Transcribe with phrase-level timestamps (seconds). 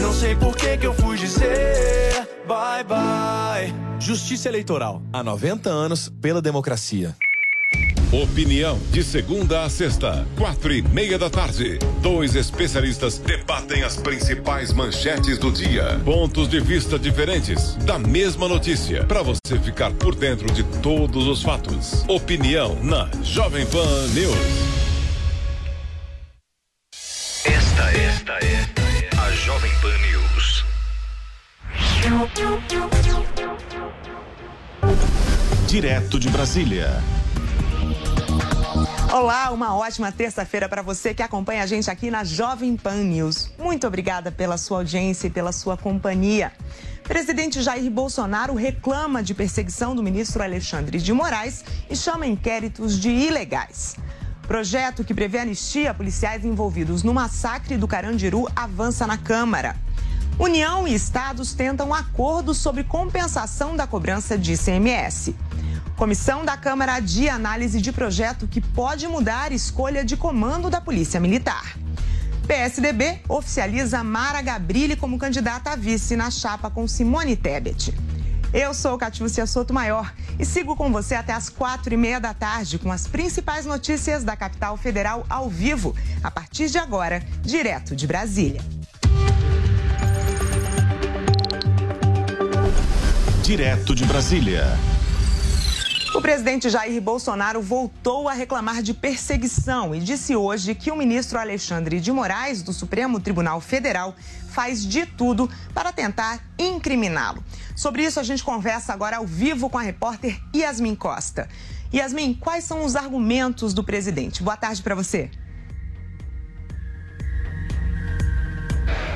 [0.00, 2.10] Não sei por que que eu fui dizer
[2.50, 3.72] bye bye.
[4.00, 5.00] Justiça Eleitoral.
[5.12, 7.14] Há 90 anos pela democracia.
[8.10, 11.78] Opinião de segunda a sexta, quatro e meia da tarde.
[12.02, 16.00] Dois especialistas debatem as principais manchetes do dia.
[16.04, 19.04] Pontos de vista diferentes da mesma notícia.
[19.04, 22.04] Para você ficar por dentro de todos os fatos.
[22.08, 24.34] Opinião na Jovem Pan News.
[27.44, 28.79] Esta, esta é
[35.66, 37.02] Direto de Brasília.
[39.12, 43.50] Olá, uma ótima terça-feira para você que acompanha a gente aqui na Jovem Pan News.
[43.58, 46.52] Muito obrigada pela sua audiência e pela sua companhia.
[47.04, 53.10] Presidente Jair Bolsonaro reclama de perseguição do ministro Alexandre de Moraes e chama inquéritos de
[53.10, 53.96] ilegais.
[54.48, 59.76] Projeto que prevê anistia a policiais envolvidos no massacre do Carandiru avança na Câmara.
[60.40, 65.36] União e estados tentam acordo sobre compensação da cobrança de ICMS.
[65.98, 71.20] Comissão da Câmara adia análise de projeto que pode mudar escolha de comando da Polícia
[71.20, 71.76] Militar.
[72.46, 77.94] PSDB oficializa Mara Gabrilli como candidata a vice na chapa com Simone Tebet.
[78.50, 82.78] Eu sou Catiúcia Sotomayor e sigo com você até as quatro e meia da tarde
[82.78, 88.06] com as principais notícias da capital federal ao vivo, a partir de agora, direto de
[88.06, 88.79] Brasília.
[93.50, 94.64] Direto de Brasília.
[96.14, 101.36] O presidente Jair Bolsonaro voltou a reclamar de perseguição e disse hoje que o ministro
[101.36, 104.14] Alexandre de Moraes, do Supremo Tribunal Federal,
[104.50, 107.42] faz de tudo para tentar incriminá-lo.
[107.74, 111.48] Sobre isso, a gente conversa agora ao vivo com a repórter Yasmin Costa.
[111.92, 114.44] Yasmin, quais são os argumentos do presidente?
[114.44, 115.28] Boa tarde para você.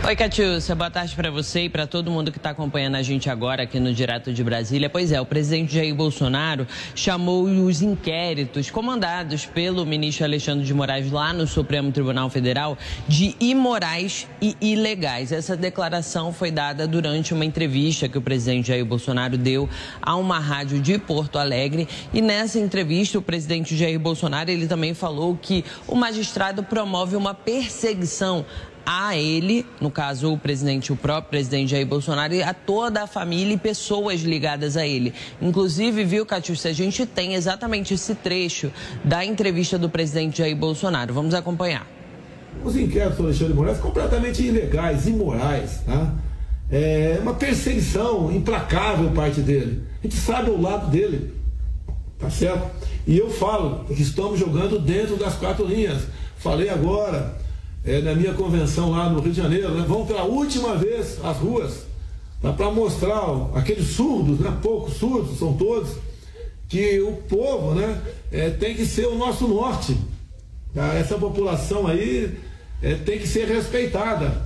[0.06, 3.30] Oi, Catiúcia, boa tarde para você e para todo mundo que está acompanhando a gente
[3.30, 4.90] agora aqui no Direto de Brasília.
[4.90, 11.10] Pois é, o presidente Jair Bolsonaro chamou os inquéritos comandados pelo ministro Alexandre de Moraes
[11.10, 12.76] lá no Supremo Tribunal Federal
[13.08, 15.32] de imorais e ilegais.
[15.32, 19.70] Essa declaração foi dada durante uma entrevista que o presidente Jair Bolsonaro deu
[20.02, 21.88] a uma rádio de Porto Alegre.
[22.12, 27.32] E nessa entrevista, o presidente Jair Bolsonaro ele também falou que o magistrado promove uma
[27.32, 28.44] perseguição
[28.86, 33.06] a ele, no caso o presidente, o próprio presidente Jair Bolsonaro, e a toda a
[33.06, 35.14] família e pessoas ligadas a ele.
[35.40, 38.70] Inclusive, viu, Catiúcia, a gente tem exatamente esse trecho
[39.02, 41.14] da entrevista do presidente Jair Bolsonaro.
[41.14, 41.86] Vamos acompanhar.
[42.62, 46.14] Os inquéritos do Alexandre Moraes completamente ilegais, imorais, tá?
[46.70, 49.82] É uma perseguição implacável parte dele.
[50.00, 51.32] A gente sabe o lado dele,
[52.18, 52.70] tá certo?
[53.06, 56.02] E eu falo que estamos jogando dentro das quatro linhas.
[56.38, 57.36] Falei agora,
[57.84, 61.36] é, na minha convenção lá no Rio de Janeiro, né, vão pela última vez às
[61.36, 61.84] ruas
[62.40, 65.90] tá, para mostrar ó, aqueles surdos, né, poucos surdos, são todos,
[66.68, 68.00] que o povo né,
[68.32, 69.96] é, tem que ser o nosso norte.
[70.74, 70.94] Tá?
[70.94, 72.36] Essa população aí
[72.82, 74.42] é, tem que ser respeitada.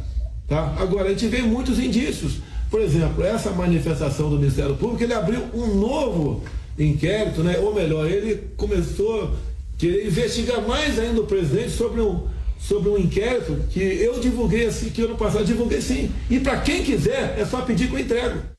[0.47, 0.75] Tá?
[0.79, 2.39] Agora, a gente vê muitos indícios.
[2.71, 6.43] Por exemplo, essa manifestação do Ministério Público, ele abriu um novo
[6.79, 7.59] inquérito, né?
[7.59, 9.31] ou melhor, ele começou a
[9.79, 12.27] querer investigar mais ainda o presidente sobre um
[12.59, 16.11] sobre um inquérito que eu divulguei assim, que ano passado divulguei sim.
[16.29, 18.58] E para quem quiser, é só pedir que eu entrego.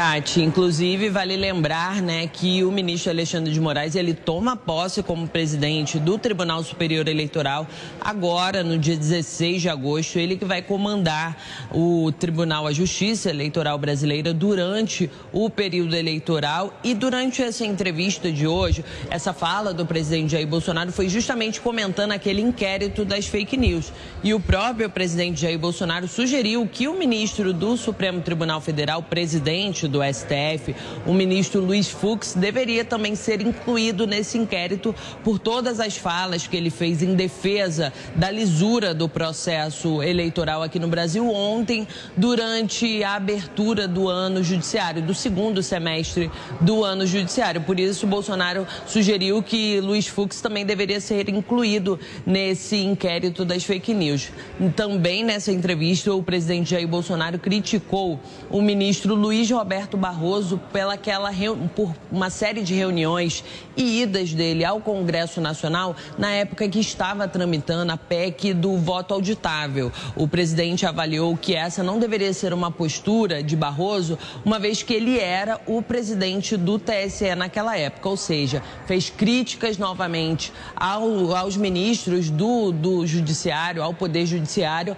[0.00, 5.28] Cate, inclusive vale lembrar, né, que o ministro Alexandre de Moraes, ele toma posse como
[5.28, 7.66] presidente do Tribunal Superior Eleitoral
[8.00, 11.36] agora no dia 16 de agosto, ele que vai comandar
[11.70, 16.72] o Tribunal, a Justiça Eleitoral Brasileira durante o período eleitoral.
[16.82, 22.12] E durante essa entrevista de hoje, essa fala do presidente Jair Bolsonaro foi justamente comentando
[22.12, 23.92] aquele inquérito das fake news.
[24.24, 29.89] E o próprio presidente Jair Bolsonaro sugeriu que o ministro do Supremo Tribunal Federal, presidente
[29.90, 35.96] do STF, o ministro Luiz Fux, deveria também ser incluído nesse inquérito por todas as
[35.96, 41.86] falas que ele fez em defesa da lisura do processo eleitoral aqui no Brasil ontem,
[42.16, 47.60] durante a abertura do ano judiciário, do segundo semestre do ano judiciário.
[47.62, 53.92] Por isso, Bolsonaro sugeriu que Luiz Fux também deveria ser incluído nesse inquérito das fake
[53.92, 54.30] news.
[54.76, 58.20] Também nessa entrevista, o presidente Jair Bolsonaro criticou
[58.50, 61.30] o ministro Luiz Roberto Barroso pela aquela,
[61.74, 63.42] por uma série de reuniões
[63.76, 69.14] e idas dele ao Congresso Nacional na época que estava tramitando a PEC do voto
[69.14, 69.90] auditável.
[70.14, 74.92] O presidente avaliou que essa não deveria ser uma postura de Barroso, uma vez que
[74.92, 81.56] ele era o presidente do TSE naquela época, ou seja, fez críticas novamente ao, aos
[81.56, 84.96] ministros do, do Judiciário, ao Poder Judiciário,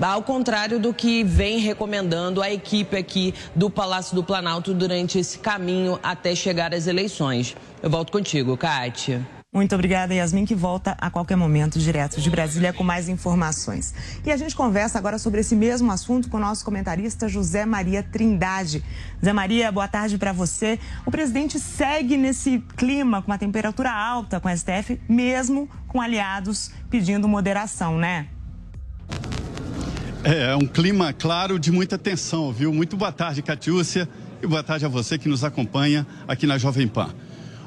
[0.00, 5.38] ao contrário do que vem recomendando a equipe aqui do Palácio do Planalto durante esse
[5.38, 7.56] caminho até chegar às eleições.
[7.82, 9.26] Eu volto contigo, Kátia.
[9.52, 13.92] Muito obrigada, Yasmin, que volta a qualquer momento direto de Brasília com mais informações.
[14.24, 18.00] E a gente conversa agora sobre esse mesmo assunto com o nosso comentarista José Maria
[18.00, 18.84] Trindade.
[19.18, 20.78] José Maria, boa tarde para você.
[21.04, 26.70] O presidente segue nesse clima, com uma temperatura alta com a STF, mesmo com aliados
[26.88, 28.28] pedindo moderação, né?
[30.22, 32.74] É, é um clima, claro, de muita tensão, viu?
[32.74, 34.06] Muito boa tarde, Catiúcia,
[34.42, 37.14] e boa tarde a você que nos acompanha aqui na Jovem Pan.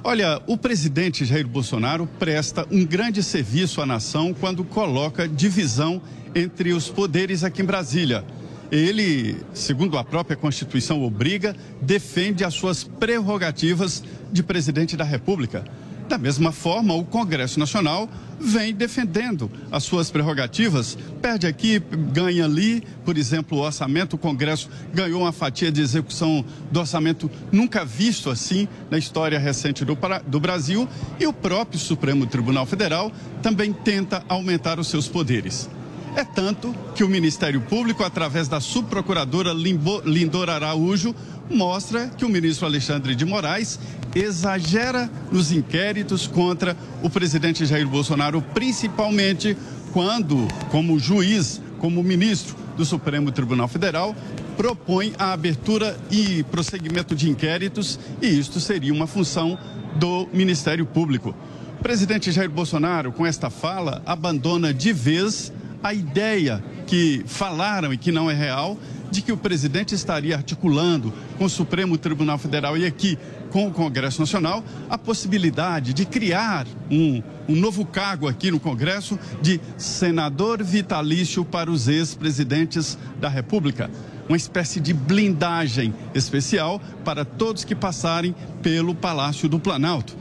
[0.03, 5.99] Olha, o presidente Jair Bolsonaro presta um grande serviço à nação quando coloca divisão
[6.35, 8.23] entre os poderes aqui em Brasília.
[8.71, 15.63] Ele, segundo a própria Constituição obriga, defende as suas prerrogativas de presidente da República.
[16.07, 18.09] Da mesma forma, o Congresso Nacional
[18.39, 21.79] vem defendendo as suas prerrogativas, perde aqui,
[22.11, 27.31] ganha ali, por exemplo, o orçamento, o Congresso ganhou uma fatia de execução do orçamento
[27.51, 29.97] nunca visto assim na história recente do,
[30.27, 30.87] do Brasil,
[31.19, 33.11] e o próprio Supremo Tribunal Federal
[33.41, 35.69] também tenta aumentar os seus poderes.
[36.15, 41.15] É tanto que o Ministério Público, através da subprocuradora Lindora Araújo,
[41.49, 43.79] mostra que o ministro Alexandre de Moraes
[44.15, 49.57] exagera nos inquéritos contra o presidente Jair Bolsonaro, principalmente
[49.91, 54.15] quando, como juiz, como ministro do Supremo Tribunal Federal,
[54.57, 59.57] propõe a abertura e prosseguimento de inquéritos, e isto seria uma função
[59.95, 61.35] do Ministério Público.
[61.79, 65.51] O presidente Jair Bolsonaro, com esta fala, abandona de vez
[65.83, 68.77] a ideia que falaram e que não é real
[69.13, 73.17] de que o presidente estaria articulando com o Supremo Tribunal Federal e aqui
[73.51, 79.17] com o Congresso Nacional a possibilidade de criar um, um novo cargo aqui no Congresso
[79.39, 83.89] de senador vitalício para os ex-presidentes da República.
[84.27, 88.33] Uma espécie de blindagem especial para todos que passarem
[88.63, 90.17] pelo Palácio do Planalto.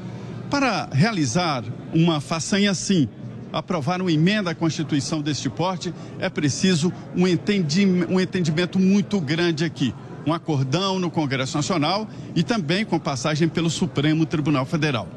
[0.50, 3.08] Para realizar uma façanha assim,
[3.52, 7.24] aprovar uma emenda à Constituição deste porte, é preciso um,
[8.14, 9.94] um entendimento muito grande aqui.
[10.26, 15.08] Um acordão no Congresso Nacional e também com passagem pelo Supremo Tribunal Federal.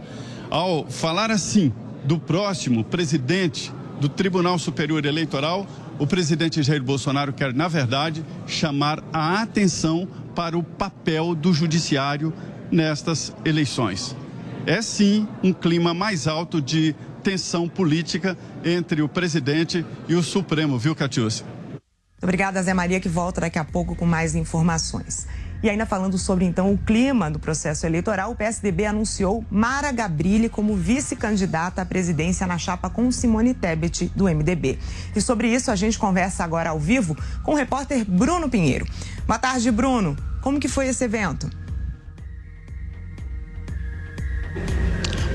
[0.49, 1.71] Ao falar assim
[2.03, 5.65] do próximo presidente do Tribunal Superior Eleitoral,
[5.97, 12.33] o presidente Jair Bolsonaro quer, na verdade, chamar a atenção para o papel do judiciário
[12.71, 14.15] nestas eleições.
[14.65, 20.77] É sim um clima mais alto de tensão política entre o presidente e o Supremo,
[20.77, 21.43] viu, Catiúcia?
[22.21, 25.27] Obrigada, Zé Maria, que volta daqui a pouco com mais informações.
[25.63, 30.47] E ainda falando sobre então o clima do processo eleitoral, o PSDB anunciou Mara Gabrilli
[30.49, 34.77] como vice-candidata à presidência na chapa com Simone Tebet do MDB.
[35.15, 38.85] E sobre isso a gente conversa agora ao vivo com o repórter Bruno Pinheiro.
[39.25, 40.15] Boa tarde, Bruno.
[40.43, 41.49] Como que foi esse evento?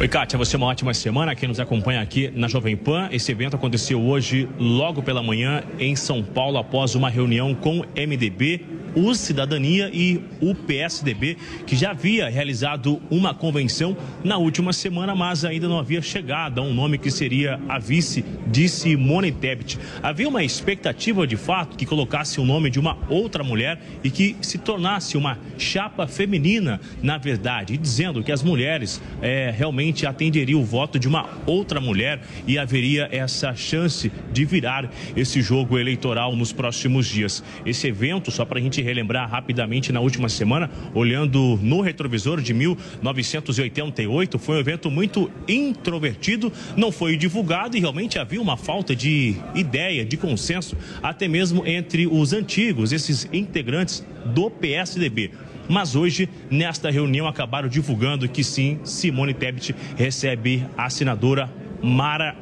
[0.00, 1.34] Oi, Kátia, você é uma ótima semana.
[1.34, 5.94] Quem nos acompanha aqui na Jovem Pan, esse evento aconteceu hoje, logo pela manhã, em
[5.94, 8.64] São Paulo, após uma reunião com MDB
[8.94, 15.44] o Cidadania e o PSDB, que já havia realizado uma convenção na última semana, mas
[15.44, 19.78] ainda não havia chegado a um nome que seria a vice de Simone Tebet.
[20.02, 24.36] Havia uma expectativa de fato que colocasse o nome de uma outra mulher e que
[24.40, 30.64] se tornasse uma chapa feminina, na verdade, dizendo que as mulheres é, realmente atenderiam o
[30.64, 36.52] voto de uma outra mulher e haveria essa chance de virar esse jogo eleitoral nos
[36.52, 37.42] próximos dias.
[37.64, 42.52] Esse evento, só para a gente relembrar rapidamente, na última semana, olhando no retrovisor de
[42.54, 49.36] 1988, foi um evento muito introvertido, não foi divulgado e realmente havia uma falta de
[49.54, 55.30] ideia, de consenso, até mesmo entre os antigos, esses integrantes do PSDB.
[55.70, 61.48] Mas hoje, nesta reunião, acabaram divulgando que sim, Simone Tebet recebe a senadora
[61.80, 62.36] Mara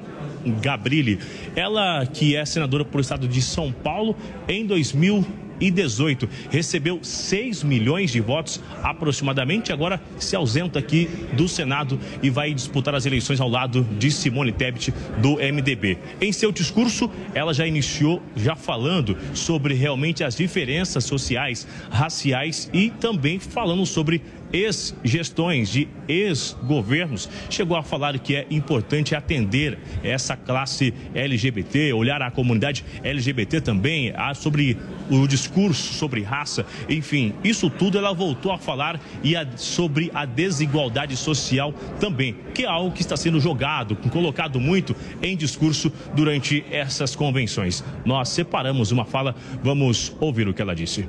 [0.62, 1.18] Gabrilli.
[1.54, 4.16] Ela que é senadora por estado de São Paulo
[4.48, 5.26] em 2000
[5.58, 6.28] 2018.
[6.50, 9.72] Recebeu 6 milhões de votos aproximadamente.
[9.72, 14.52] Agora se ausenta aqui do Senado e vai disputar as eleições ao lado de Simone
[14.52, 15.98] Tebet do MDB.
[16.20, 22.90] Em seu discurso, ela já iniciou já falando sobre realmente as diferenças sociais, raciais e
[22.90, 30.92] também falando sobre ex-gestões, de ex-governos, chegou a falar que é importante atender essa classe
[31.14, 34.76] LGBT, olhar a comunidade LGBT também, sobre
[35.10, 40.24] o discurso sobre raça, enfim, isso tudo ela voltou a falar e a, sobre a
[40.24, 46.64] desigualdade social também, que é algo que está sendo jogado, colocado muito em discurso durante
[46.70, 47.84] essas convenções.
[48.04, 51.08] Nós separamos uma fala, vamos ouvir o que ela disse.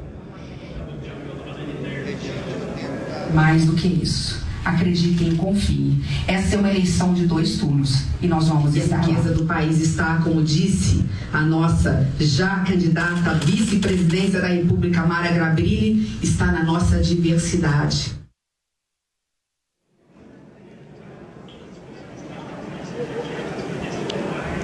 [3.34, 4.48] Mais do que isso.
[4.64, 6.02] Acreditem, confiem.
[6.28, 8.98] Essa é uma eleição de dois turnos e nós vamos e estar.
[8.98, 15.06] A riqueza do país está, como disse a nossa já candidata à vice-presidência da República,
[15.06, 18.20] Mara Grabrilli, está na nossa diversidade.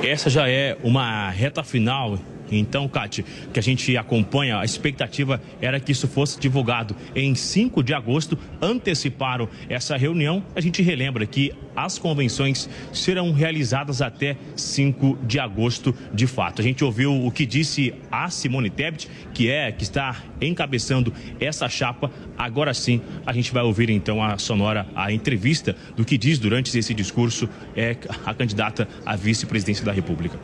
[0.03, 2.19] Essa já é uma reta final
[2.51, 7.83] então, Cate, que a gente acompanha, a expectativa era que isso fosse divulgado em 5
[7.83, 8.37] de agosto.
[8.61, 10.43] Anteciparam essa reunião.
[10.55, 16.61] A gente relembra que as convenções serão realizadas até 5 de agosto, de fato.
[16.61, 21.67] A gente ouviu o que disse a Simone Tebet, que é que está encabeçando essa
[21.67, 22.11] chapa.
[22.37, 26.77] Agora sim, a gente vai ouvir então a sonora, a entrevista do que diz durante
[26.77, 30.39] esse discurso é a candidata à vice-presidência da República.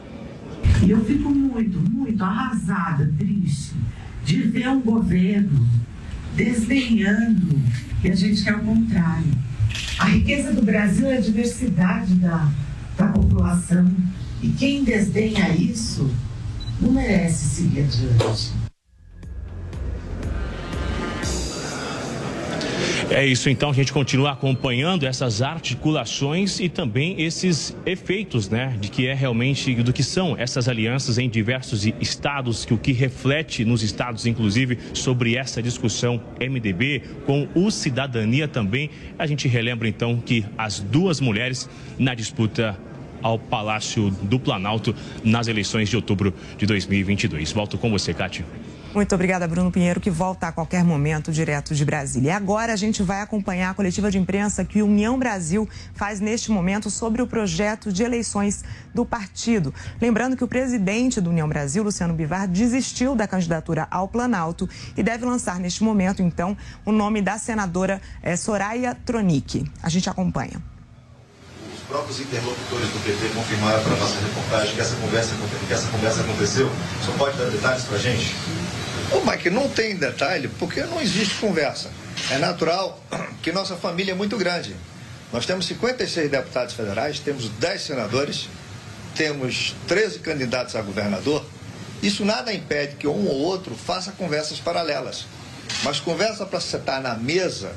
[0.84, 3.74] E eu fico muito, muito arrasada, triste,
[4.26, 5.68] de ver um governo
[6.36, 7.62] desdenhando
[8.04, 9.32] e a gente quer o contrário.
[10.00, 12.50] A riqueza do Brasil é a diversidade da,
[12.98, 13.92] da população.
[14.42, 16.10] E quem desdenha isso
[16.82, 18.52] não merece seguir adiante.
[23.14, 28.90] É isso, então a gente continua acompanhando essas articulações e também esses efeitos, né, de
[28.90, 33.66] que é realmente do que são essas alianças em diversos estados, que o que reflete
[33.66, 38.90] nos estados, inclusive, sobre essa discussão MDB com o cidadania também.
[39.20, 42.80] A gente relembra então que as duas mulheres na disputa
[43.22, 47.52] ao Palácio do Planalto nas eleições de outubro de 2022.
[47.52, 48.46] Volto com você, Cátia.
[48.94, 52.28] Muito obrigada, Bruno Pinheiro, que volta a qualquer momento direto de Brasília.
[52.28, 56.52] E agora a gente vai acompanhar a coletiva de imprensa que União Brasil faz neste
[56.52, 59.74] momento sobre o projeto de eleições do partido.
[60.02, 65.02] Lembrando que o presidente do União Brasil, Luciano Bivar, desistiu da candidatura ao Planalto e
[65.02, 69.72] deve lançar neste momento, então, o nome da senadora é, Soraya Tronic.
[69.82, 70.62] A gente acompanha
[71.74, 75.34] Os próprios interlocutores do PT confirmaram para a nossa reportagem que essa conversa,
[75.66, 76.70] que essa conversa aconteceu.
[77.06, 78.36] Só pode dar detalhes para a gente?
[79.12, 81.92] Ô, Mike, não tem detalhe porque não existe conversa.
[82.30, 83.02] É natural
[83.44, 84.76] que nossa família é muito grande.
[85.34, 88.50] Nós temos 56 deputados federais, temos 10 senadores,
[89.16, 91.46] temos 13 candidatos a governador.
[92.02, 95.26] Isso nada impede que um ou outro faça conversas paralelas.
[95.84, 97.74] Mas conversa para sentar na mesa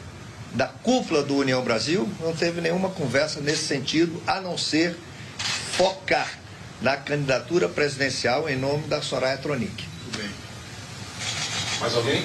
[0.54, 4.96] da cúpula do União Brasil, não teve nenhuma conversa nesse sentido, a não ser
[5.76, 6.30] focar
[6.80, 9.84] na candidatura presidencial em nome da Soraya Tronic.
[11.84, 12.24] Mais alguém?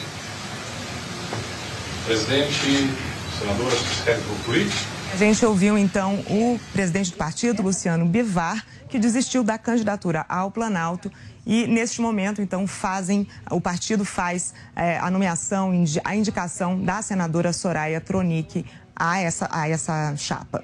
[2.05, 2.89] Presidente,
[3.37, 3.75] senadora,
[4.05, 4.71] querem concluir?
[5.11, 10.49] A gente ouviu então o presidente do partido, Luciano Bivar, que desistiu da candidatura ao
[10.49, 11.11] Planalto
[11.45, 15.73] e neste momento então fazem o partido faz é, a nomeação
[16.05, 20.63] a indicação da senadora Soraya Tronic a essa a essa chapa.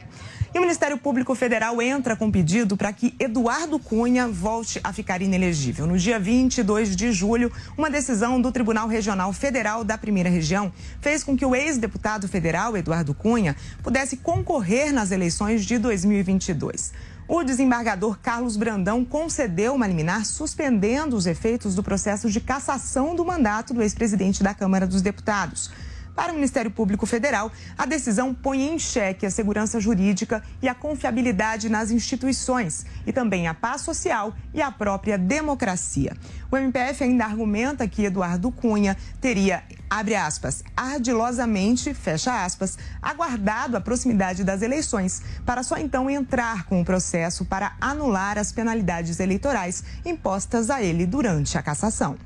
[0.56, 5.22] E o Ministério Público Federal entra com pedido para que Eduardo Cunha volte a ficar
[5.22, 5.86] inelegível.
[5.86, 10.72] No dia 22 de julho, uma decisão do Tribunal Regional Federal da Primeira Região
[11.02, 16.94] fez com que o ex-deputado federal Eduardo Cunha pudesse concorrer nas eleições de 2022.
[17.28, 23.26] O desembargador Carlos Brandão concedeu uma liminar suspendendo os efeitos do processo de cassação do
[23.26, 25.70] mandato do ex-presidente da Câmara dos Deputados.
[26.16, 30.74] Para o Ministério Público Federal, a decisão põe em xeque a segurança jurídica e a
[30.74, 36.16] confiabilidade nas instituições, e também a paz social e a própria democracia.
[36.50, 43.82] O MPF ainda argumenta que Eduardo Cunha teria, abre aspas, ardilosamente, fecha aspas, aguardado a
[43.82, 49.84] proximidade das eleições para só então entrar com o processo para anular as penalidades eleitorais
[50.06, 52.18] impostas a ele durante a cassação.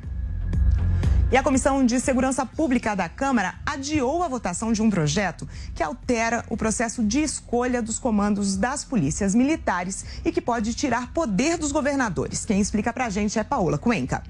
[1.32, 5.84] E a Comissão de Segurança Pública da Câmara adiou a votação de um projeto que
[5.84, 11.56] altera o processo de escolha dos comandos das polícias militares e que pode tirar poder
[11.56, 12.46] dos governadores.
[12.46, 14.24] Quem explica pra gente é Paola Cuenca.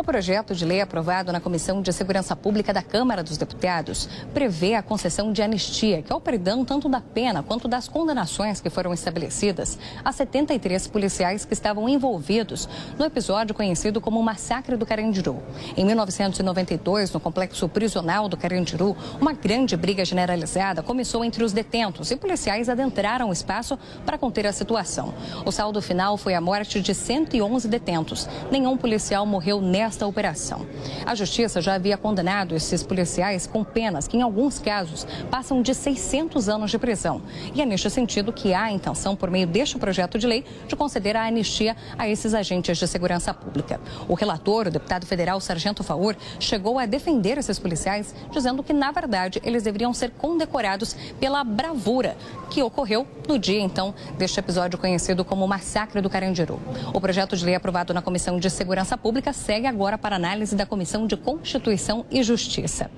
[0.00, 4.74] O projeto de lei aprovado na Comissão de Segurança Pública da Câmara dos Deputados prevê
[4.74, 8.70] a concessão de anistia, que é o perdão tanto da pena quanto das condenações que
[8.70, 12.66] foram estabelecidas a 73 policiais que estavam envolvidos
[12.98, 15.42] no episódio conhecido como o Massacre do Carandiru.
[15.76, 22.10] Em 1992, no complexo prisional do Carandiru, uma grande briga generalizada começou entre os detentos
[22.10, 25.12] e policiais adentraram o espaço para conter a situação.
[25.44, 28.26] O saldo final foi a morte de 111 detentos.
[28.50, 30.66] Nenhum policial morreu nessa esta operação.
[31.04, 35.74] A Justiça já havia condenado esses policiais com penas que, em alguns casos, passam de
[35.74, 37.20] 600 anos de prisão.
[37.52, 40.76] E é neste sentido que há a intenção, por meio deste projeto de lei, de
[40.76, 43.80] conceder a anistia a esses agentes de segurança pública.
[44.08, 48.92] O relator, o deputado federal Sargento Faur, chegou a defender esses policiais, dizendo que, na
[48.92, 52.16] verdade, eles deveriam ser condecorados pela bravura
[52.48, 56.60] que ocorreu no dia, então, deste episódio conhecido como Massacre do Carandiru.
[56.92, 60.66] O projeto de lei aprovado na Comissão de Segurança Pública segue agora para análise da
[60.66, 62.90] Comissão de Constituição e Justiça.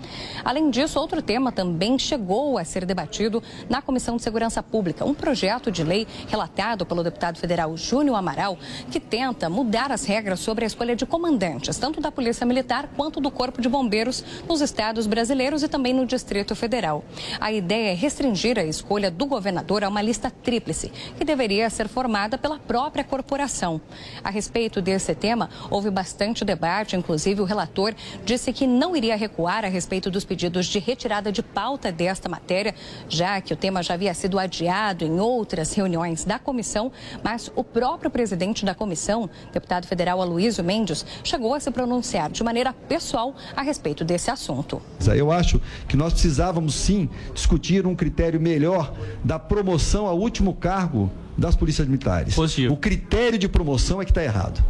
[0.42, 5.12] Além disso, outro tema também chegou a ser debatido na Comissão de Segurança Pública, um
[5.12, 8.56] projeto de lei relatado pelo deputado federal Júnior Amaral,
[8.90, 13.20] que tenta mudar as regras sobre a escolha de comandantes, tanto da Polícia Militar quanto
[13.20, 17.04] do Corpo de Bombeiros nos estados brasileiros e também no Distrito Federal.
[17.38, 21.88] A ideia é restringir a escolha do governador a uma lista tríplice, que deveria ser
[21.88, 23.80] formada pela própria corporação.
[24.22, 29.64] A respeito desse tema, houve bastante debate inclusive, o relator disse que não iria recuar
[29.64, 32.74] a respeito dos pedidos de retirada de pauta desta matéria,
[33.08, 37.64] já que o tema já havia sido adiado em outras reuniões da comissão, mas o
[37.64, 43.34] próprio presidente da comissão, deputado federal Aloysio Mendes, chegou a se pronunciar de maneira pessoal
[43.56, 44.80] a respeito desse assunto.
[45.14, 51.10] Eu acho que nós precisávamos sim discutir um critério melhor da promoção ao último cargo
[51.36, 52.34] das polícias militares.
[52.34, 52.74] Positivo.
[52.74, 54.62] O critério de promoção é que está errado.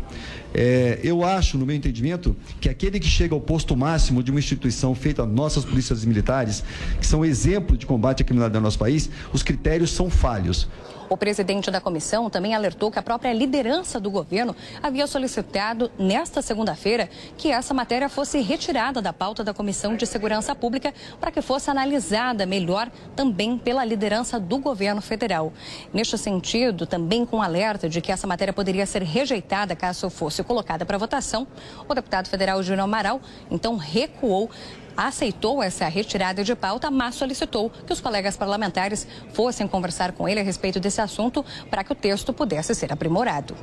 [0.55, 4.39] É, eu acho, no meu entendimento, que aquele que chega ao posto máximo de uma
[4.39, 6.63] instituição feita nossas polícias militares,
[7.01, 10.69] que são exemplo de combate à criminalidade do nosso país, os critérios são falhos.
[11.13, 16.41] O presidente da comissão também alertou que a própria liderança do governo havia solicitado, nesta
[16.41, 17.07] segunda-feira,
[17.37, 21.71] que essa matéria fosse retirada da pauta da Comissão de Segurança Pública para que fosse
[21.71, 25.53] analisada melhor também pela liderança do governo federal.
[25.93, 30.87] Neste sentido, também com alerta de que essa matéria poderia ser rejeitada caso fosse colocada
[30.87, 31.47] para votação,
[31.87, 34.51] o deputado federal Júnior Amaral então recuou
[34.97, 40.41] aceitou essa retirada de pauta, mas solicitou que os colegas parlamentares fossem conversar com ele
[40.41, 43.57] a respeito desse assunto para que o texto pudesse ser aprimorado.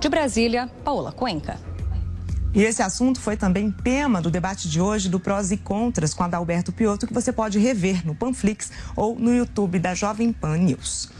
[0.00, 1.58] De Brasília, Paola Cuenca.
[2.54, 6.22] E esse assunto foi também tema do debate de hoje do Prós e Contras com
[6.22, 11.10] Adalberto Piotto, que você pode rever no Panflix ou no YouTube da Jovem Pan News.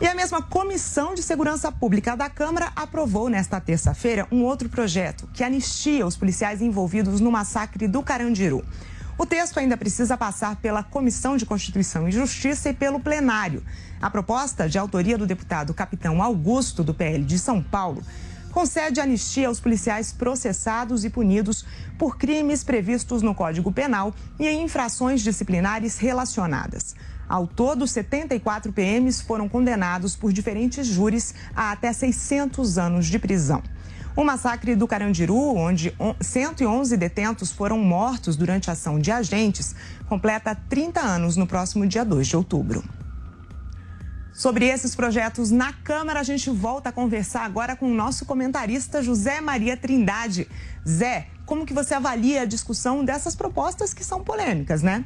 [0.00, 5.28] E a mesma Comissão de Segurança Pública da Câmara aprovou nesta terça-feira um outro projeto
[5.34, 8.64] que anistia os policiais envolvidos no massacre do Carandiru.
[9.18, 13.64] O texto ainda precisa passar pela Comissão de Constituição e Justiça e pelo plenário.
[14.00, 18.00] A proposta, de autoria do deputado Capitão Augusto, do PL de São Paulo,
[18.52, 21.66] concede anistia aos policiais processados e punidos
[21.98, 26.94] por crimes previstos no Código Penal e em infrações disciplinares relacionadas.
[27.28, 33.64] Ao todo, 74 PMs foram condenados por diferentes júris a até 600 anos de prisão.
[34.18, 39.76] O massacre do Carandiru, onde 111 detentos foram mortos durante a ação de agentes,
[40.08, 42.82] completa 30 anos no próximo dia 2 de outubro.
[44.32, 49.04] Sobre esses projetos na Câmara, a gente volta a conversar agora com o nosso comentarista
[49.04, 50.48] José Maria Trindade.
[50.84, 55.04] Zé, como que você avalia a discussão dessas propostas que são polêmicas, né?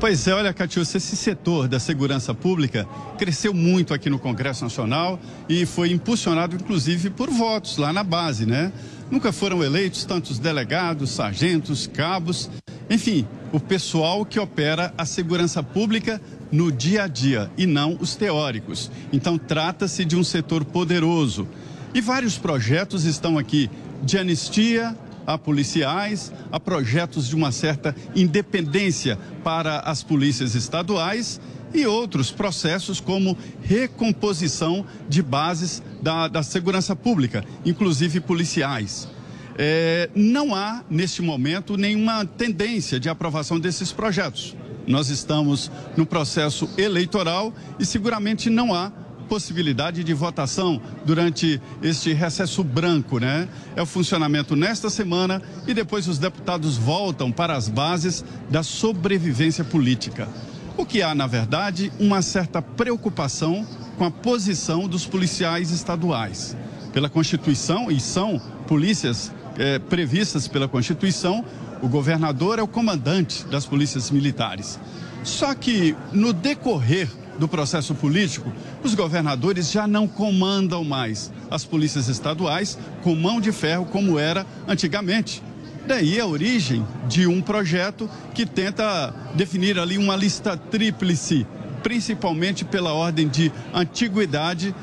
[0.00, 5.20] Pois é, olha, Catiúcia, esse setor da segurança pública cresceu muito aqui no Congresso Nacional
[5.46, 8.72] e foi impulsionado, inclusive, por votos lá na base, né?
[9.10, 12.48] Nunca foram eleitos tantos delegados, sargentos, cabos,
[12.88, 16.18] enfim, o pessoal que opera a segurança pública
[16.50, 18.90] no dia a dia e não os teóricos.
[19.12, 21.46] Então, trata-se de um setor poderoso.
[21.92, 23.68] E vários projetos estão aqui
[24.02, 31.40] de anistia, a policiais, a projetos de uma certa independência para as polícias estaduais
[31.72, 39.08] e outros processos como recomposição de bases da, da segurança pública, inclusive policiais.
[39.56, 44.56] É, não há, neste momento, nenhuma tendência de aprovação desses projetos.
[44.86, 48.90] Nós estamos no processo eleitoral e seguramente não há
[49.30, 53.48] possibilidade de votação durante este recesso branco, né?
[53.76, 59.62] É o funcionamento nesta semana e depois os deputados voltam para as bases da sobrevivência
[59.62, 60.28] política.
[60.76, 63.64] O que há, na verdade, uma certa preocupação
[63.96, 66.56] com a posição dos policiais estaduais.
[66.92, 71.44] Pela Constituição, e são polícias é, previstas pela Constituição,
[71.80, 74.80] o governador é o comandante das polícias militares.
[75.22, 77.08] Só que, no decorrer
[77.40, 78.52] do processo político,
[78.84, 84.46] os governadores já não comandam mais as polícias estaduais com mão de ferro como era
[84.68, 85.42] antigamente.
[85.86, 91.46] Daí a origem de um projeto que tenta definir ali uma lista tríplice,
[91.82, 94.74] principalmente pela ordem de antiguidade,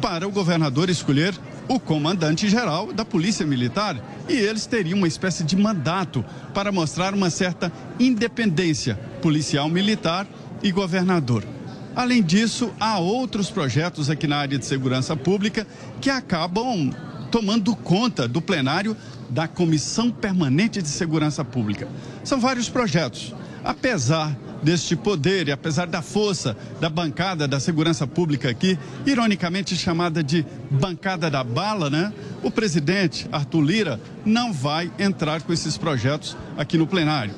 [0.00, 1.34] para o governador escolher
[1.66, 3.96] o comandante-geral da Polícia Militar.
[4.28, 6.24] E eles teriam uma espécie de mandato
[6.54, 10.26] para mostrar uma certa independência policial militar
[10.62, 11.53] e governador.
[11.94, 15.66] Além disso, há outros projetos aqui na área de segurança pública
[16.00, 16.90] que acabam
[17.30, 18.96] tomando conta do plenário
[19.30, 21.88] da Comissão Permanente de Segurança Pública.
[22.22, 23.34] São vários projetos.
[23.64, 30.22] Apesar deste poder e apesar da força da bancada da segurança pública aqui, ironicamente chamada
[30.22, 32.12] de bancada da bala, né?
[32.42, 37.34] O presidente Arthur Lira não vai entrar com esses projetos aqui no plenário.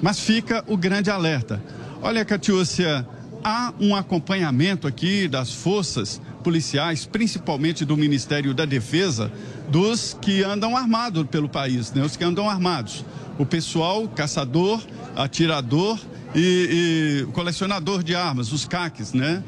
[0.00, 1.62] Mas fica o grande alerta.
[2.00, 3.06] Olha, Catiúcia,
[3.42, 9.30] há um acompanhamento aqui das forças policiais, principalmente do Ministério da Defesa,
[9.68, 12.02] dos que andam armados pelo país, né?
[12.02, 13.04] os que andam armados.
[13.38, 14.82] O pessoal caçador,
[15.14, 15.98] atirador
[16.34, 19.42] e, e colecionador de armas, os CACs, né?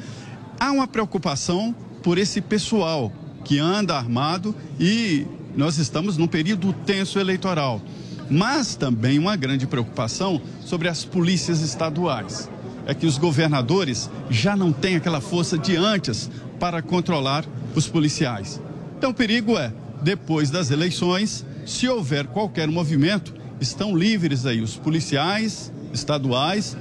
[0.59, 3.13] Há uma preocupação por esse pessoal
[3.45, 5.27] que anda armado e
[5.57, 7.83] nós estamos num período tenso eleitoral.
[8.31, 12.49] Mas também uma grande preocupação sobre as polícias estaduais
[12.87, 18.61] é que os governadores já não têm aquela força de antes para controlar os policiais.
[18.99, 24.77] Então, o perigo é, depois das eleições, se houver qualquer movimento, estão livres aí os
[24.77, 26.77] policiais estaduais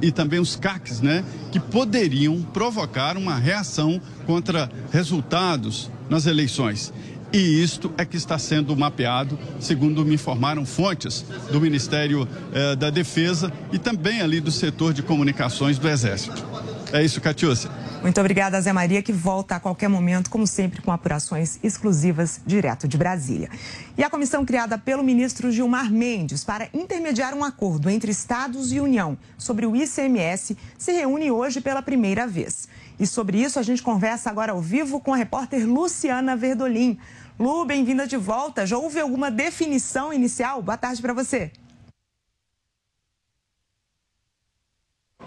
[0.00, 6.92] e, também os CACs, né, que poderiam provocar uma reação contra resultados nas eleições.
[7.34, 12.90] E isto é que está sendo mapeado, segundo me informaram fontes do Ministério eh, da
[12.90, 16.46] Defesa e também ali do setor de comunicações do Exército.
[16.92, 17.68] É isso, Catiúcia.
[18.02, 22.86] Muito obrigada, Zé Maria, que volta a qualquer momento, como sempre, com apurações exclusivas direto
[22.86, 23.50] de Brasília.
[23.98, 28.78] E a comissão criada pelo ministro Gilmar Mendes para intermediar um acordo entre Estados e
[28.78, 32.68] União sobre o ICMS se reúne hoje pela primeira vez.
[33.00, 36.96] E sobre isso a gente conversa agora ao vivo com a repórter Luciana Verdolim.
[37.36, 38.64] Lu, bem-vinda de volta.
[38.64, 40.62] Já houve alguma definição inicial?
[40.62, 41.50] Boa tarde para você.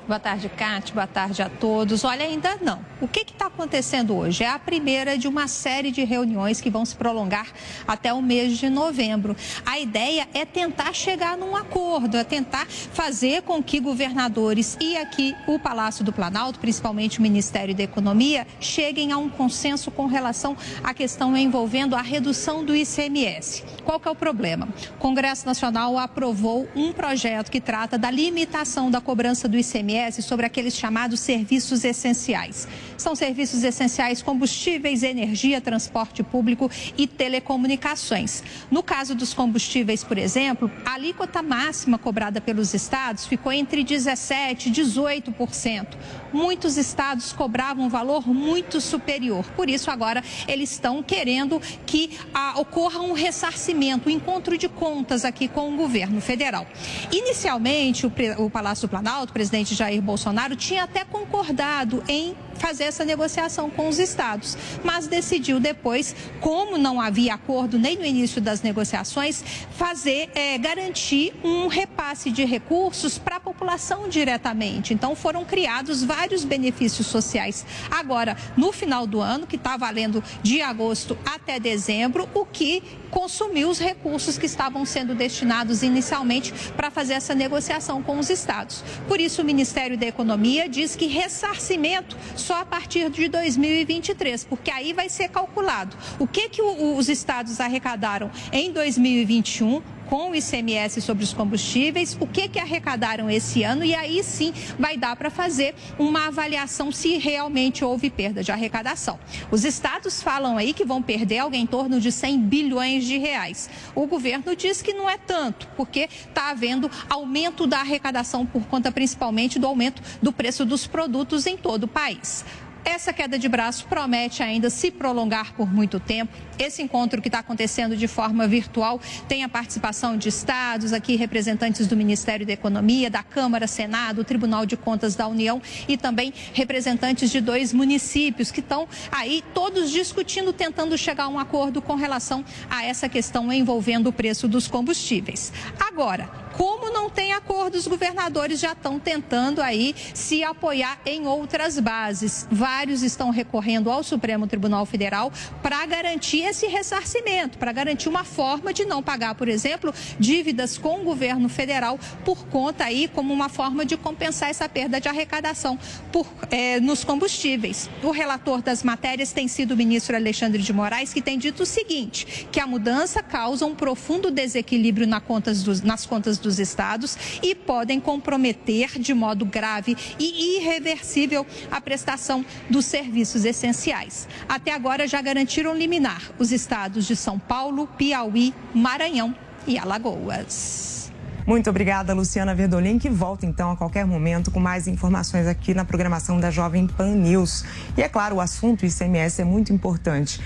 [0.08, 0.96] Boa tarde, Cátia.
[0.96, 2.06] Boa tarde a todos.
[2.06, 2.80] Olha, ainda não.
[3.02, 4.42] O que está acontecendo hoje?
[4.42, 7.48] É a primeira de uma série de reuniões que vão se prolongar
[7.86, 9.36] até o mês de novembro.
[9.66, 15.36] A ideia é tentar chegar num acordo, é tentar fazer com que governadores e aqui
[15.46, 20.56] o Palácio do Planalto, principalmente o Ministério da Economia, cheguem a um consenso com relação
[20.86, 23.62] à questão envolvendo a redução do ICMS.
[23.84, 24.70] Qual que é o problema?
[24.92, 30.46] O Congresso Nacional aprovou um projeto que trata da limitação da cobrança do ICMS sobre
[30.46, 32.68] aqueles chamados serviços essenciais.
[32.98, 38.44] São serviços essenciais combustíveis, energia, transporte público e telecomunicações.
[38.72, 44.68] No caso dos combustíveis, por exemplo, a alíquota máxima cobrada pelos estados ficou entre 17%
[44.68, 45.88] e 18%.
[46.32, 49.46] Muitos estados cobravam um valor muito superior.
[49.56, 55.26] Por isso, agora, eles estão querendo que ah, ocorra um ressarcimento, um encontro de contas
[55.26, 56.68] aqui com o governo federal.
[57.12, 62.36] Inicialmente, o, o Palácio do Planalto, o presidente Jair Jair Bolsonaro tinha até concordado em
[62.58, 68.06] fazer essa negociação com os estados, mas decidiu depois, como não havia acordo nem no
[68.06, 74.94] início das negociações, fazer é, garantir um repasse de recursos para a população diretamente.
[74.94, 77.66] Então foram criados vários benefícios sociais.
[77.90, 83.70] Agora, no final do ano, que está valendo de agosto até dezembro, o que consumiu
[83.70, 88.84] os recursos que estavam sendo destinados inicialmente para fazer essa negociação com os estados.
[89.08, 92.18] Por isso, o Ministério da Economia diz que ressarcimento
[92.48, 95.98] só a partir de 2023, porque aí vai ser calculado.
[96.18, 102.26] O que, que os estados arrecadaram em 2021 com o ICMS sobre os combustíveis, o
[102.26, 107.18] que, que arrecadaram esse ano e aí sim vai dar para fazer uma avaliação se
[107.18, 109.20] realmente houve perda de arrecadação.
[109.52, 113.70] Os estados falam aí que vão perder algo em torno de 100 bilhões de reais.
[113.94, 118.92] O governo diz que não é tanto, porque está havendo aumento da arrecadação por conta
[118.92, 122.46] principalmente do aumento do preço dos produtos em todo o país.
[122.90, 126.32] Essa queda de braço promete ainda se prolongar por muito tempo.
[126.58, 131.86] Esse encontro que está acontecendo de forma virtual tem a participação de estados, aqui representantes
[131.86, 137.30] do Ministério da Economia, da Câmara, Senado, Tribunal de Contas da União e também representantes
[137.30, 142.44] de dois municípios que estão aí todos discutindo, tentando chegar a um acordo com relação
[142.70, 145.52] a essa questão envolvendo o preço dos combustíveis.
[145.78, 151.80] Agora, como não tem acordo, os governadores já estão tentando aí se apoiar em outras
[151.80, 152.48] bases.
[152.50, 158.74] Vários estão recorrendo ao Supremo Tribunal Federal para garantir esse ressarcimento, para garantir uma forma
[158.74, 163.50] de não pagar, por exemplo, dívidas com o governo federal por conta aí como uma
[163.50, 165.78] forma de compensar essa perda de arrecadação
[166.12, 167.88] por, é, nos combustíveis.
[168.02, 171.66] O relator das matérias tem sido o ministro Alexandre de Moraes, que tem dito o
[171.66, 177.18] seguinte, que a mudança causa um profundo desequilíbrio na contas dos, nas contas dos estados
[177.44, 184.28] e podem comprometer de modo grave e irreversível a prestação dos serviços essenciais.
[184.48, 189.36] Até agora já garantiram liminar os estados de São Paulo, Piauí, Maranhão
[189.68, 191.12] e Alagoas.
[191.48, 195.86] Muito obrigada, Luciana Verdolim, que volta então a qualquer momento com mais informações aqui na
[195.86, 197.64] programação da Jovem Pan News.
[197.96, 200.42] E é claro, o assunto ICMS é muito importante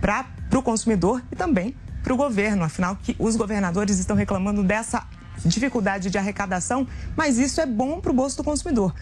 [0.00, 0.24] para
[0.56, 5.04] o consumidor e também para o governo, afinal, que os governadores estão reclamando dessa
[5.44, 8.94] dificuldade de arrecadação, mas isso é bom para o bolso do consumidor.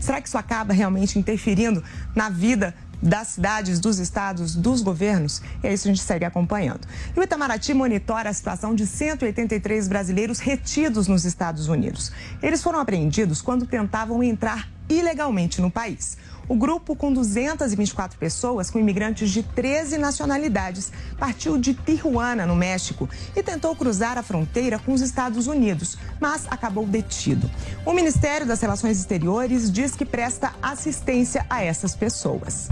[0.00, 1.82] Será que isso acaba realmente interferindo
[2.14, 5.42] na vida das cidades, dos estados, dos governos?
[5.62, 6.86] E é isso que a gente segue acompanhando.
[7.16, 12.12] E o Itamaraty monitora a situação de 183 brasileiros retidos nos Estados Unidos.
[12.42, 16.16] Eles foram apreendidos quando tentavam entrar ilegalmente no país.
[16.52, 23.08] O grupo, com 224 pessoas, com imigrantes de 13 nacionalidades, partiu de Tijuana, no México,
[23.34, 27.50] e tentou cruzar a fronteira com os Estados Unidos, mas acabou detido.
[27.86, 32.68] O Ministério das Relações Exteriores diz que presta assistência a essas pessoas.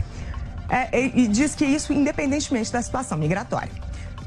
[0.68, 3.72] É, e diz que isso independentemente da situação migratória.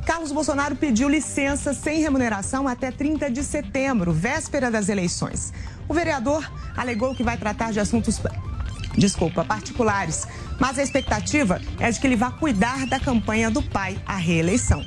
[0.04, 5.54] Carlos Bolsonaro pediu licença sem remuneração até 30 de setembro, véspera das eleições.
[5.88, 8.18] O vereador alegou que vai tratar de assuntos
[8.98, 10.28] desculpa, particulares.
[10.60, 14.84] Mas a expectativa é de que ele vá cuidar da campanha do pai à reeleição.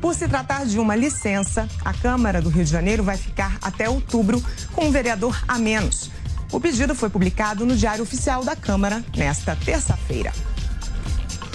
[0.00, 3.88] Por se tratar de uma licença, a Câmara do Rio de Janeiro vai ficar até
[3.88, 4.42] outubro
[4.72, 6.10] com um vereador a menos.
[6.52, 10.32] O pedido foi publicado no Diário Oficial da Câmara nesta terça-feira.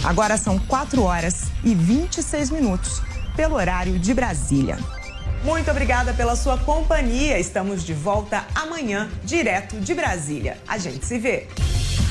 [0.04, 3.02] Agora são 4 horas e 26 minutos,
[3.36, 4.78] pelo horário de Brasília.
[5.44, 7.40] Muito obrigada pela sua companhia.
[7.40, 10.58] Estamos de volta amanhã, direto de Brasília.
[10.68, 11.48] A gente se vê.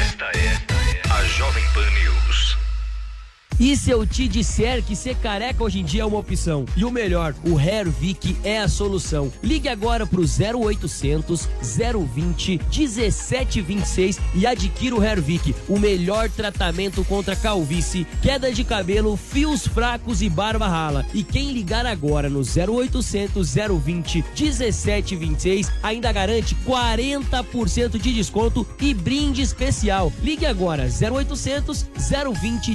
[0.00, 2.29] Esta, é a Jovem Pan News.
[3.60, 6.64] E se eu te disser que ser careca hoje em dia é uma opção?
[6.74, 9.30] E o melhor, o Hervik é a solução.
[9.42, 11.46] Ligue agora pro 0800
[12.14, 19.66] 020 1726 e adquira o Hervik, o melhor tratamento contra calvície, queda de cabelo, fios
[19.66, 21.04] fracos e barba rala.
[21.12, 29.42] E quem ligar agora no 0800 020 1726 ainda garante 40% de desconto e brinde
[29.42, 30.10] especial.
[30.22, 31.84] Ligue agora 0800
[32.40, 32.74] 020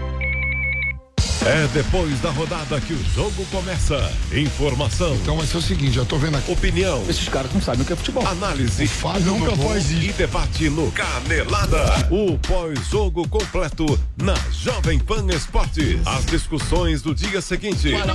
[1.43, 4.13] É depois da rodada que o jogo começa.
[4.31, 5.15] Informação.
[5.15, 6.51] Então vai ser o seguinte, já tô vendo aqui.
[6.51, 7.03] Opinião.
[7.09, 8.25] Esses caras não sabem o que é futebol.
[8.27, 8.85] Análise.
[8.85, 10.03] Fábio nunca faz isso.
[10.03, 12.07] E debate no Canelada.
[12.11, 16.05] O pós-jogo completo na Jovem Pan Esportes.
[16.05, 17.91] As discussões do dia seguinte.
[17.91, 18.13] Fala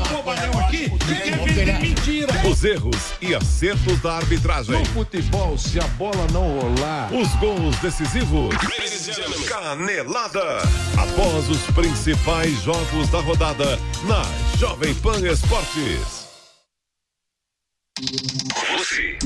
[0.55, 0.93] um aqui,
[1.45, 2.33] vender mentira.
[2.49, 4.79] Os erros e acertos da arbitragem.
[4.79, 7.13] No futebol, se a bola não rolar.
[7.13, 8.55] Os gols decisivos.
[9.49, 10.59] Canelada.
[10.97, 14.23] Após os principais jogos da rodada na
[14.59, 16.27] Jovem Pan Esportes.
[18.79, 19.19] Você,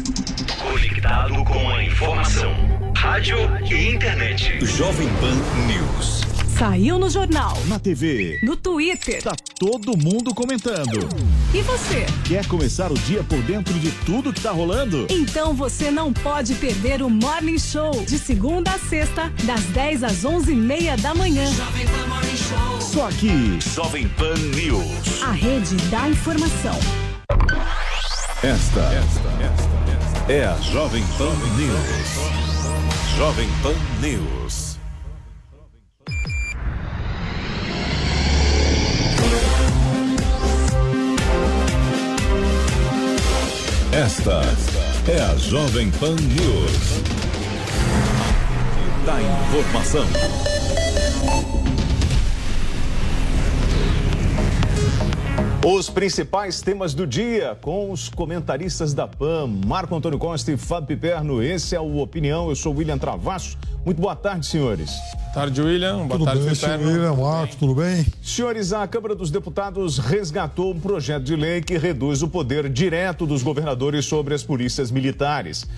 [0.63, 2.53] conectado com a informação.
[2.97, 3.37] Rádio
[3.71, 4.65] e internet.
[4.65, 5.35] Jovem Pan
[5.67, 6.21] News.
[6.59, 8.39] Saiu no jornal, Na TV.
[8.43, 9.23] no Twitter.
[9.23, 11.09] Tá todo mundo comentando.
[11.55, 12.05] E você?
[12.29, 15.07] Quer começar o dia por dentro de tudo que tá rolando?
[15.09, 20.23] Então você não pode perder o Morning Show de segunda a sexta, das 10 às
[20.23, 21.47] 11h30 da manhã.
[22.93, 23.57] Só aqui.
[23.73, 25.23] Jovem Pan News.
[25.23, 26.77] A rede da informação.
[28.43, 33.17] Esta, esta, esta, é a Jovem Pan News.
[33.17, 34.77] Jovem Pan News.
[43.93, 44.43] Esta
[45.09, 47.03] é a Jovem Pan News.
[49.07, 50.60] Da informação.
[55.63, 60.89] Os principais temas do dia com os comentaristas da PAN, Marco Antônio Costa e Fábio
[60.97, 61.43] Piperno.
[61.43, 62.49] Esse é o Opinião.
[62.49, 63.59] Eu sou William Travasso.
[63.85, 64.91] Muito boa tarde, senhores.
[65.13, 65.99] Boa tarde, William.
[65.99, 66.79] Boa Tudo tarde, bem, Piperno.
[66.85, 68.07] senhor William, Marcos, tudo bem?
[68.23, 73.27] Senhores, a Câmara dos Deputados resgatou um projeto de lei que reduz o poder direto
[73.27, 75.69] dos governadores sobre as polícias militares.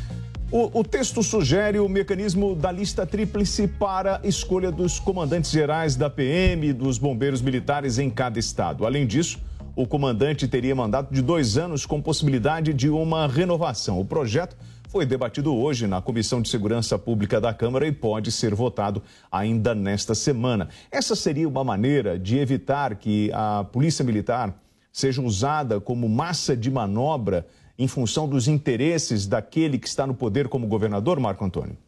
[0.52, 6.08] O, o texto sugere o mecanismo da lista tríplice para escolha dos comandantes gerais da
[6.08, 8.86] PM e dos bombeiros militares em cada estado.
[8.86, 9.40] Além disso,
[9.74, 13.98] o comandante teria mandato de dois anos com possibilidade de uma renovação.
[13.98, 14.56] O projeto
[14.88, 19.74] foi debatido hoje na Comissão de Segurança Pública da Câmara e pode ser votado ainda
[19.74, 20.68] nesta semana.
[20.90, 24.54] Essa seria uma maneira de evitar que a Polícia Militar
[24.92, 27.46] seja usada como massa de manobra
[27.78, 31.78] em função dos interesses daquele que está no poder como governador, Marco Antônio?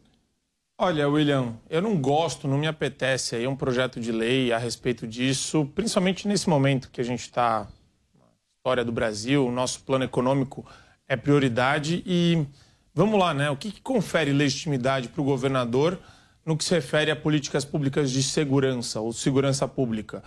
[0.77, 5.07] Olha, William, eu não gosto, não me apetece aí um projeto de lei a respeito
[5.07, 7.65] disso, principalmente nesse momento que a gente está
[8.13, 8.25] na
[8.57, 10.65] história do Brasil, o nosso plano econômico
[11.07, 12.45] é prioridade e
[12.93, 13.49] vamos lá, né?
[13.49, 15.97] O que, que confere legitimidade para o governador
[16.45, 20.21] no que se refere a políticas públicas de segurança ou segurança pública?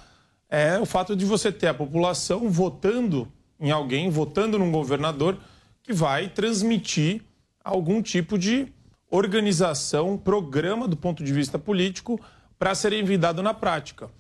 [0.48, 3.30] É o fato de você ter a população votando
[3.60, 5.36] em alguém, votando num governador
[5.82, 7.22] que vai transmitir
[7.62, 8.72] algum tipo de
[9.10, 12.20] organização, programa do ponto de vista político
[12.58, 14.10] para ser envidado na prática.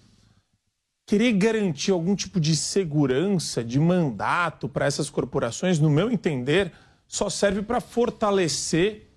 [1.06, 6.72] Querer garantir algum tipo de segurança, de mandato para essas corporações, no meu entender,
[7.06, 9.10] só serve para fortalecer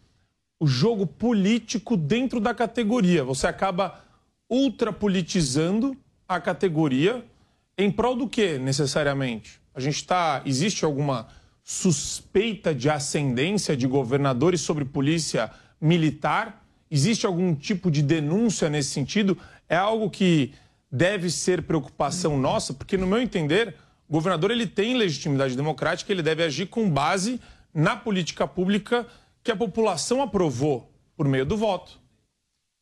[0.59, 3.23] o jogo político dentro da categoria.
[3.23, 4.01] Você acaba
[4.49, 7.25] ultrapolitizando a categoria
[7.77, 9.59] em prol do que, necessariamente?
[9.73, 10.41] A gente está.
[10.45, 11.27] Existe alguma
[11.63, 16.63] suspeita de ascendência de governadores sobre polícia militar?
[16.89, 19.37] Existe algum tipo de denúncia nesse sentido?
[19.67, 20.53] É algo que
[20.91, 23.75] deve ser preocupação nossa, porque no meu entender,
[24.07, 27.39] o governador ele tem legitimidade democrática, ele deve agir com base
[27.73, 29.07] na política pública
[29.41, 31.99] que a população aprovou por meio do voto.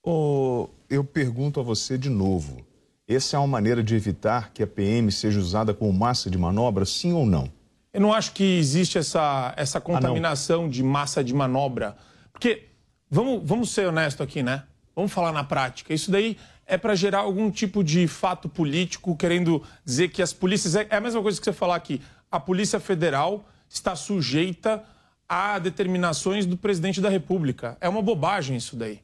[0.03, 2.65] Ô, eu pergunto a você de novo:
[3.07, 6.85] essa é uma maneira de evitar que a PM seja usada como massa de manobra,
[6.85, 7.51] sim ou não?
[7.91, 11.97] Eu não acho que existe essa, essa contaminação de massa de manobra.
[12.31, 12.68] Porque,
[13.09, 14.63] vamos, vamos ser honestos aqui, né?
[14.95, 15.93] Vamos falar na prática.
[15.93, 20.75] Isso daí é para gerar algum tipo de fato político, querendo dizer que as polícias.
[20.75, 22.01] É a mesma coisa que você falar aqui.
[22.31, 24.83] A Polícia Federal está sujeita
[25.27, 27.77] a determinações do presidente da República.
[27.79, 28.99] É uma bobagem isso daí.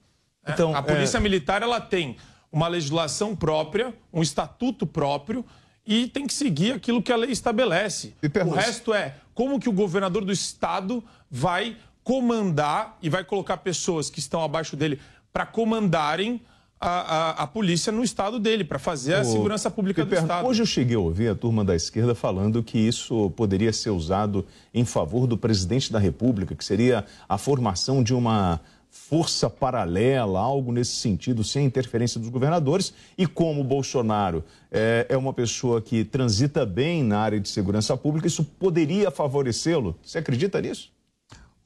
[0.45, 0.53] né?
[0.53, 2.17] Então, a Polícia é- Militar ela tem
[2.51, 5.45] uma legislação própria, um estatuto próprio
[5.85, 8.13] e tem que seguir aquilo que a lei estabelece.
[8.45, 14.11] O resto é como que o governador do estado vai comandar e vai colocar pessoas
[14.11, 14.99] que estão abaixo dele
[15.33, 16.39] para comandarem
[16.79, 20.47] a, a, a polícia no estado dele, para fazer a Ô, segurança pública do estado.
[20.47, 24.45] Hoje eu cheguei a ouvir a turma da esquerda falando que isso poderia ser usado
[24.71, 30.71] em favor do presidente da República, que seria a formação de uma força paralela, algo
[30.71, 32.93] nesse sentido, sem interferência dos governadores.
[33.17, 37.97] E como o Bolsonaro é, é uma pessoa que transita bem na área de segurança
[37.97, 39.95] pública, isso poderia favorecê-lo.
[40.03, 40.94] Você acredita nisso?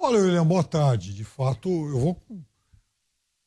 [0.02, 1.14] Olha, William, boa tarde.
[1.14, 2.22] De fato, eu vou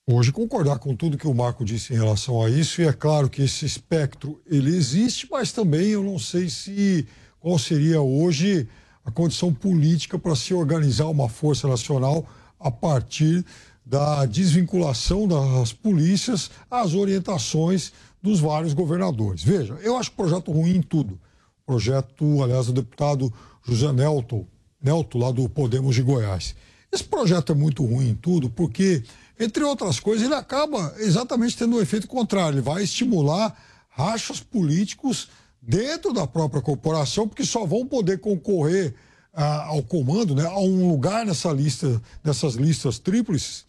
[0.06, 2.82] hoje concordar com tudo que o Marco disse em relação a isso.
[2.82, 7.08] E é claro que esse espectro ele existe, mas também eu não sei se
[7.40, 8.68] qual seria hoje
[9.02, 12.26] a condição política para se organizar uma força nacional
[12.60, 13.42] a partir
[13.84, 19.42] da desvinculação das polícias às orientações dos vários governadores.
[19.42, 21.18] Veja, eu acho o projeto ruim em tudo.
[21.64, 23.32] Projeto, aliás, do deputado
[23.64, 24.46] José Nelton,
[24.82, 26.54] Nelto, lá do Podemos de Goiás.
[26.90, 29.02] Esse projeto é muito ruim em tudo porque,
[29.38, 32.56] entre outras coisas, ele acaba exatamente tendo o efeito contrário.
[32.56, 33.56] Ele vai estimular
[33.88, 35.28] rachas políticos
[35.60, 38.94] dentro da própria corporação, porque só vão poder concorrer
[39.32, 43.64] ah, ao comando, né, a um lugar nessa lista, dessas listas tríplices,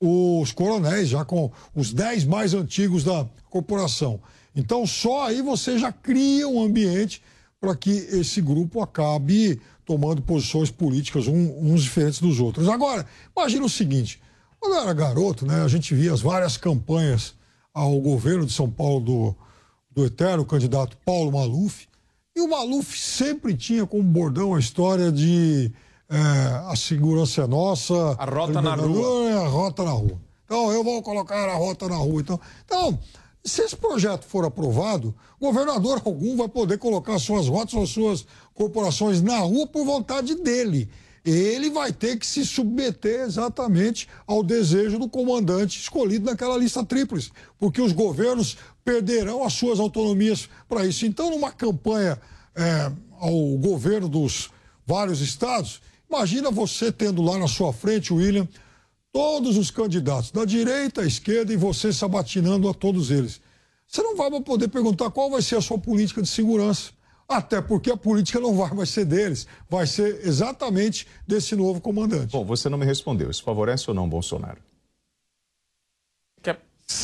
[0.00, 4.20] os coronéis, já com os 10 mais antigos da corporação.
[4.54, 7.22] Então, só aí você já cria um ambiente
[7.60, 12.68] para que esse grupo acabe tomando posições políticas um- uns diferentes dos outros.
[12.68, 14.20] Agora, imagina o seguinte:
[14.60, 17.32] quando eu era garoto, né, a gente via as várias campanhas
[17.72, 19.36] ao governo de São Paulo do,
[19.90, 21.88] do eterno candidato Paulo Maluf,
[22.36, 25.72] e o Maluf sempre tinha como bordão a história de
[26.10, 26.18] é,
[26.70, 27.94] a segurança é nossa.
[28.18, 29.30] A rota na rua.
[29.30, 30.20] É a rota na rua.
[30.44, 32.20] Então, eu vou colocar a rota na rua.
[32.20, 32.98] Então, então
[33.44, 38.26] se esse projeto for aprovado, governador algum vai poder colocar suas rotas ou suas
[38.58, 40.90] corporações na rua por vontade dele.
[41.24, 47.30] Ele vai ter que se submeter exatamente ao desejo do comandante escolhido naquela lista tríplice,
[47.56, 51.06] porque os governos perderão as suas autonomias para isso.
[51.06, 52.20] Então, numa campanha
[52.56, 52.90] é,
[53.20, 54.50] ao governo dos
[54.84, 55.80] vários estados,
[56.10, 58.48] imagina você tendo lá na sua frente, William,
[59.12, 63.40] todos os candidatos, da direita à esquerda, e você sabatinando a todos eles.
[63.86, 66.97] Você não vai poder perguntar qual vai ser a sua política de segurança.
[67.28, 72.32] Até porque a política não vai mais ser deles, vai ser exatamente desse novo comandante.
[72.32, 73.30] Bom, você não me respondeu.
[73.30, 74.58] Isso favorece ou não Bolsonaro?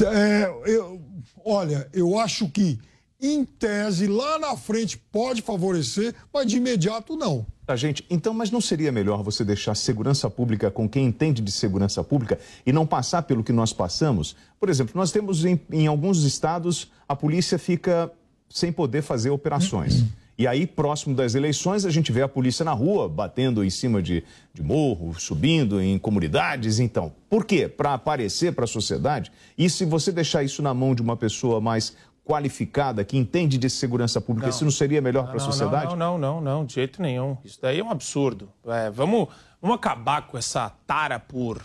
[0.03, 0.99] É, eu-
[1.45, 2.79] olha, eu acho que,
[3.20, 7.45] em tese, lá na frente pode favorecer, mas de imediato não.
[7.66, 11.53] Tá, gente, então, mas não seria melhor você deixar segurança pública com quem entende de
[11.53, 14.35] segurança pública e não passar pelo que nós passamos?
[14.59, 18.11] Por exemplo, nós temos em, em alguns estados a polícia fica
[18.49, 20.05] sem poder fazer operações.
[20.36, 24.03] E aí, próximo das eleições, a gente vê a polícia na rua, batendo em cima
[24.03, 26.80] de, de morro, subindo em comunidades.
[26.80, 27.68] Então, por quê?
[27.68, 29.30] Para aparecer para a sociedade.
[29.57, 33.70] E se você deixar isso na mão de uma pessoa mais qualificada, que entende de
[33.70, 35.95] segurança pública, isso não seria melhor para a Não, sociedade?
[35.95, 37.36] Não, não, não, não, de jeito nenhum.
[37.45, 38.51] Isso daí é um absurdo.
[38.66, 39.28] É, vamos,
[39.61, 41.64] vamos acabar com essa tara por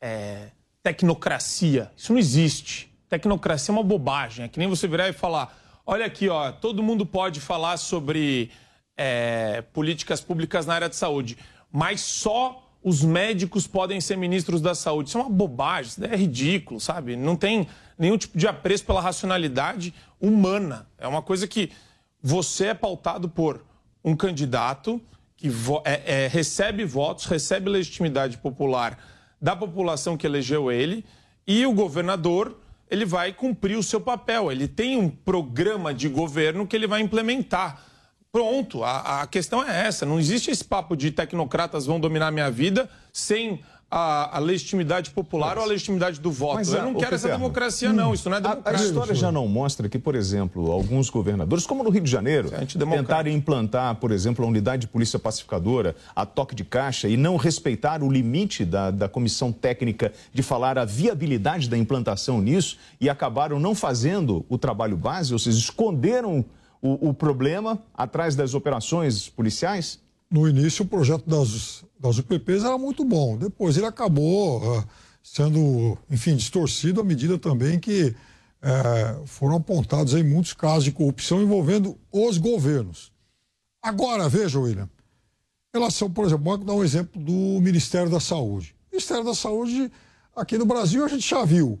[0.00, 0.48] é,
[0.82, 1.90] tecnocracia.
[1.96, 2.90] Isso não existe.
[3.10, 4.44] Tecnocracia é uma bobagem.
[4.44, 5.54] É que nem você virar e falar:
[5.86, 8.50] olha aqui, ó, todo mundo pode falar sobre
[8.96, 11.38] é, políticas públicas na área de saúde,
[11.70, 15.08] mas só os médicos podem ser ministros da saúde.
[15.08, 17.16] Isso é uma bobagem, isso é ridículo, sabe?
[17.16, 17.66] Não tem
[17.98, 20.86] nenhum tipo de apreço pela racionalidade humana.
[20.98, 21.70] É uma coisa que
[22.22, 23.64] você é pautado por
[24.04, 25.00] um candidato
[25.36, 28.98] que vo- é- é, recebe votos, recebe legitimidade popular
[29.40, 31.04] da população que elegeu ele,
[31.46, 32.58] e o governador
[32.90, 34.50] ele vai cumprir o seu papel.
[34.50, 37.82] Ele tem um programa de governo que ele vai implementar.
[38.30, 40.04] Pronto, a, a questão é essa.
[40.04, 45.56] Não existe esse papo de tecnocratas vão dominar minha vida sem a, a legitimidade popular
[45.58, 46.56] ou a legitimidade do voto.
[46.56, 48.12] Mas, Eu não quero essa Piperno, democracia, não.
[48.12, 48.86] Isso não é a- A, democracia.
[48.86, 53.34] história já não mostra que, por exemplo, alguns governadores, como no Rio de Janeiro, tentarem
[53.34, 58.02] implantar, por exemplo, a unidade de polícia pacificadora a toque de caixa e não respeitar
[58.02, 63.60] o limite da, da comissão técnica de falar a viabilidade da implantação nisso e acabaram
[63.60, 66.44] não fazendo o trabalho base, ou seja, esconderam
[66.82, 70.04] o, o problema atrás das operações policiais?
[70.30, 73.36] No início, o projeto das, das UPPs era muito bom.
[73.36, 74.84] Depois ele acabou ah,
[75.22, 78.14] sendo, enfim, distorcido à medida também que
[78.62, 83.12] é, foram apontados aí muitos casos de corrupção envolvendo os governos.
[83.82, 84.90] Agora, veja, William,
[85.72, 88.74] relação, por exemplo, vamos dar um exemplo do Ministério da Saúde.
[88.90, 89.92] O Ministério da Saúde,
[90.34, 91.80] aqui no Brasil, a gente já viu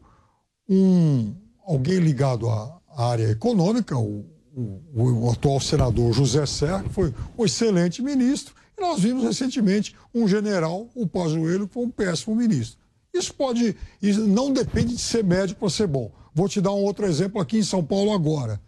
[0.68, 1.34] um,
[1.66, 4.24] alguém ligado à área econômica, o,
[4.56, 9.94] o, o atual senador José Serra, que foi um excelente ministro, e nós vimos recentemente
[10.14, 12.78] um general, o Pazuello, que foi um péssimo ministro.
[13.12, 16.10] Isso pode, isso não depende de ser médico para ser bom.
[16.34, 18.60] Vou te dar um outro exemplo aqui em São Paulo agora.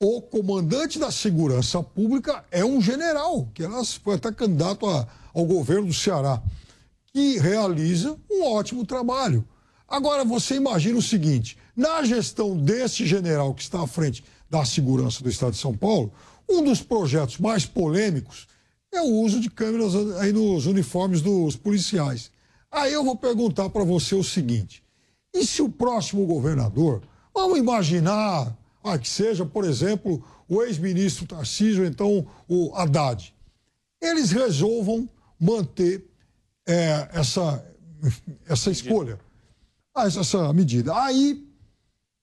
[0.00, 3.62] O comandante da segurança pública é um general, que
[4.02, 6.42] foi até candidato a, ao governo do Ceará,
[7.06, 9.46] que realiza um ótimo trabalho.
[9.86, 15.22] Agora, você imagina o seguinte: na gestão desse general que está à frente da segurança
[15.22, 16.12] do Estado de São Paulo,
[16.46, 18.46] um dos projetos mais polêmicos
[18.92, 22.30] é o uso de câmeras aí nos uniformes dos policiais.
[22.70, 24.84] Aí eu vou perguntar para você o seguinte:
[25.32, 27.00] e se o próximo governador,
[27.34, 33.34] vamos imaginar ah, que seja, por exemplo, o ex-ministro Tarcísio, então o Haddad,
[34.02, 35.08] eles resolvam
[35.40, 36.04] manter
[36.68, 37.64] é, essa,
[38.46, 39.18] essa escolha,
[39.94, 40.94] ah, essa medida.
[40.94, 41.50] Aí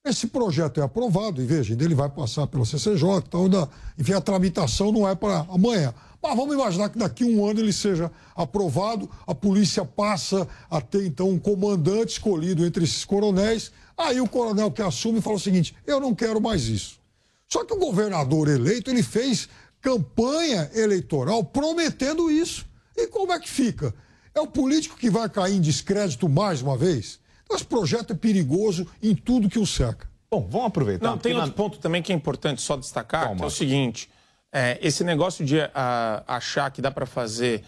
[0.06, 4.92] esse projeto é aprovado, e veja, ele vai passar pela CCJ, então, enfim, a tramitação
[4.92, 5.94] não é para amanhã.
[6.22, 10.82] Mas vamos imaginar que daqui a um ano ele seja aprovado, a polícia passa a
[10.82, 13.72] ter então um comandante escolhido entre esses coronéis.
[13.98, 17.00] Aí o coronel que assume fala o seguinte: eu não quero mais isso.
[17.48, 19.48] Só que o governador eleito ele fez
[19.82, 22.66] campanha eleitoral prometendo isso.
[22.98, 23.94] E como é que fica?
[24.36, 27.19] É o político que vai cair em descrédito mais uma vez?
[27.52, 30.08] Esse projeto é perigoso em tudo que o cerca.
[30.30, 31.10] Bom, vamos aproveitar.
[31.10, 31.54] Não, tem outro na...
[31.54, 33.38] ponto também que é importante só destacar, Calma.
[33.38, 34.10] que é o seguinte.
[34.52, 37.64] É, esse negócio de a, achar que dá para fazer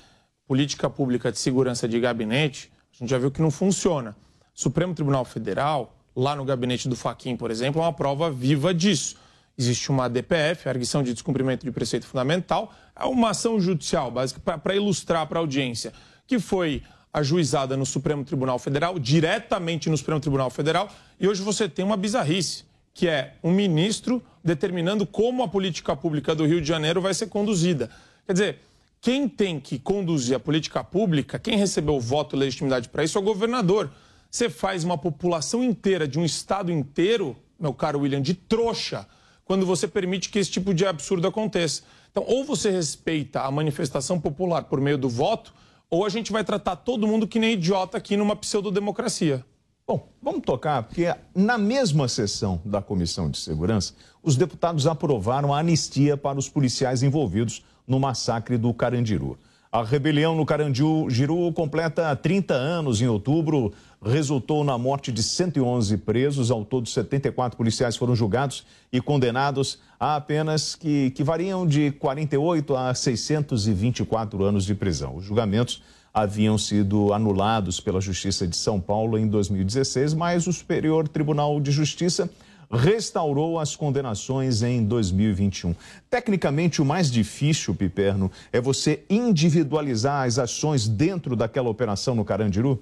[0.47, 4.15] política pública de segurança de gabinete, a gente já viu que não funciona.
[4.53, 9.15] Supremo Tribunal Federal, lá no gabinete do Faquim, por exemplo, é uma prova viva disso.
[9.57, 14.75] Existe uma ADPF, Arguição de Descumprimento de Preceito Fundamental, é uma ação judicial, básica, para
[14.75, 15.93] ilustrar para a audiência,
[16.27, 16.84] que foi
[17.14, 20.89] ajuizada no Supremo Tribunal Federal, diretamente no Supremo Tribunal Federal,
[21.20, 26.36] e hoje você tem uma bizarrice que é um ministro determinando como a política pública
[26.36, 27.89] do Rio de Janeiro vai ser conduzida.
[28.26, 28.59] Quer dizer,
[28.99, 33.18] quem tem que conduzir a política pública, quem recebeu o voto e legitimidade para isso
[33.18, 33.89] é o governador.
[34.30, 39.07] Você faz uma população inteira, de um estado inteiro, meu caro William, de trouxa,
[39.45, 41.84] quando você permite que esse tipo de absurdo aconteça.
[42.12, 45.53] Então, ou você respeita a manifestação popular por meio do voto,
[45.91, 49.45] ou a gente vai tratar todo mundo que nem idiota aqui numa pseudodemocracia.
[49.85, 55.59] Bom, vamos tocar, porque na mesma sessão da Comissão de Segurança, os deputados aprovaram a
[55.59, 59.37] anistia para os policiais envolvidos no massacre do Carandiru.
[59.72, 63.72] A rebelião no Carandiru completa 30 anos em outubro,
[64.03, 66.51] resultou na morte de 111 presos.
[66.51, 72.76] Ao todo, 74 policiais foram julgados e condenados a apenas que, que variam de 48
[72.76, 75.15] a 624 anos de prisão.
[75.15, 75.82] Os julgamentos
[76.13, 81.72] haviam sido anulados pela Justiça de São Paulo em 2016, mas o Superior Tribunal de
[81.72, 82.30] Justiça
[82.72, 85.76] restaurou as condenações em 2021.
[86.09, 92.82] Tecnicamente, o mais difícil, Piperno, é você individualizar as ações dentro daquela operação no Carandiru?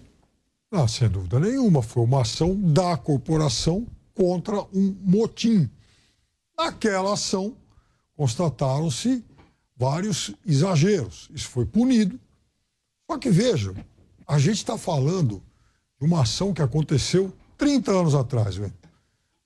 [0.72, 1.82] Ah, sem dúvida nenhuma.
[1.82, 5.70] Foi uma ação da corporação contra um motim.
[6.58, 7.56] Naquela ação,
[8.16, 9.24] constataram-se
[9.76, 11.30] vários exageros.
[11.34, 12.20] Isso foi punido
[13.10, 13.76] só que vejam,
[14.28, 15.42] a gente está falando
[16.00, 18.72] de uma ação que aconteceu 30 anos atrás, velho.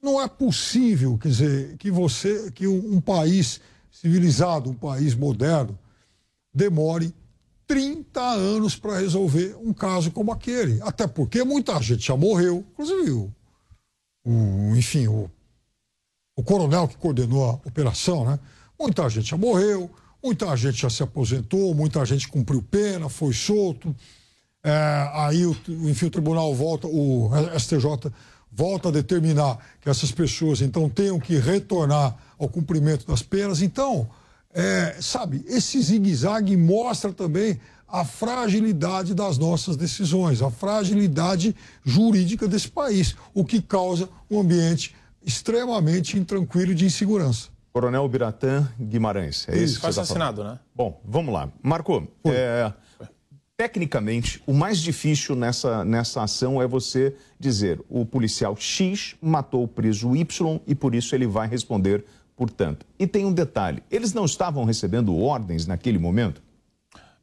[0.04, 5.80] Não é possível, quer dizer, que você, que um, um país civilizado, um país moderno,
[6.54, 7.14] demore
[7.66, 10.82] 30 anos para resolver um caso como aquele.
[10.82, 13.32] Até porque muita gente já morreu, inclusive o,
[14.26, 15.32] o enfim, o,
[16.36, 18.38] o coronel que coordenou a operação, né?
[18.78, 19.89] Muita gente já morreu,
[20.24, 23.93] Muita gente já se aposentou, muita gente cumpriu pena, foi solto.
[24.64, 27.30] É, aí, o, enfim, o tribunal volta, o
[27.60, 28.10] STJ
[28.56, 33.62] volta a determinar que essas pessoas, então, tenham que retornar ao cumprimento das penas.
[33.62, 34.10] Então,
[34.54, 42.68] é, sabe, esse zigue-zague mostra também a fragilidade das nossas decisões, a fragilidade jurídica desse
[42.68, 47.49] país, o que causa um ambiente extremamente intranquilo de insegurança.
[47.72, 49.47] Coronel Biratã Guimarães.
[49.49, 50.60] É isso, Foi assassinado, tá né?
[50.76, 51.49] Bom, vamos lá.
[51.62, 52.72] Marco, é,
[53.58, 59.68] tecnicamente, o mais difícil nessa, nessa ação é você dizer o policial X matou o
[59.68, 62.04] preso Y e por isso ele vai responder,
[62.36, 62.86] portanto.
[62.97, 66.41] E tem um detalhe: eles não estavam recebendo ordens naquele momento?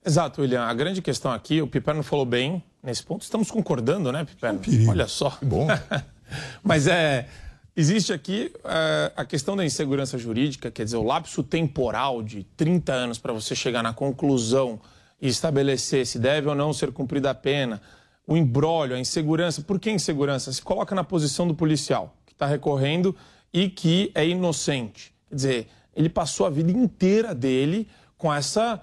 [0.04, 0.62] Exato, William.
[0.62, 3.22] A grande questão aqui, o Piperno falou bem nesse ponto.
[3.22, 4.60] Estamos concordando, né, Piperno?
[4.88, 5.30] Olha só.
[5.30, 5.66] Que bom.
[6.64, 7.28] Mas é
[7.76, 12.92] Existe aqui uh, a questão da insegurança jurídica, quer dizer, o lapso temporal de 30
[12.92, 14.80] anos para você chegar na conclusão
[15.20, 17.80] e estabelecer se deve ou não ser cumprida a pena,
[18.26, 19.62] o embrólio, a insegurança.
[19.62, 20.52] Por que insegurança?
[20.52, 23.14] Se coloca na posição do policial que está recorrendo
[23.52, 25.12] e que é inocente.
[25.28, 28.80] Quer dizer, ele passou a vida inteira dele com essa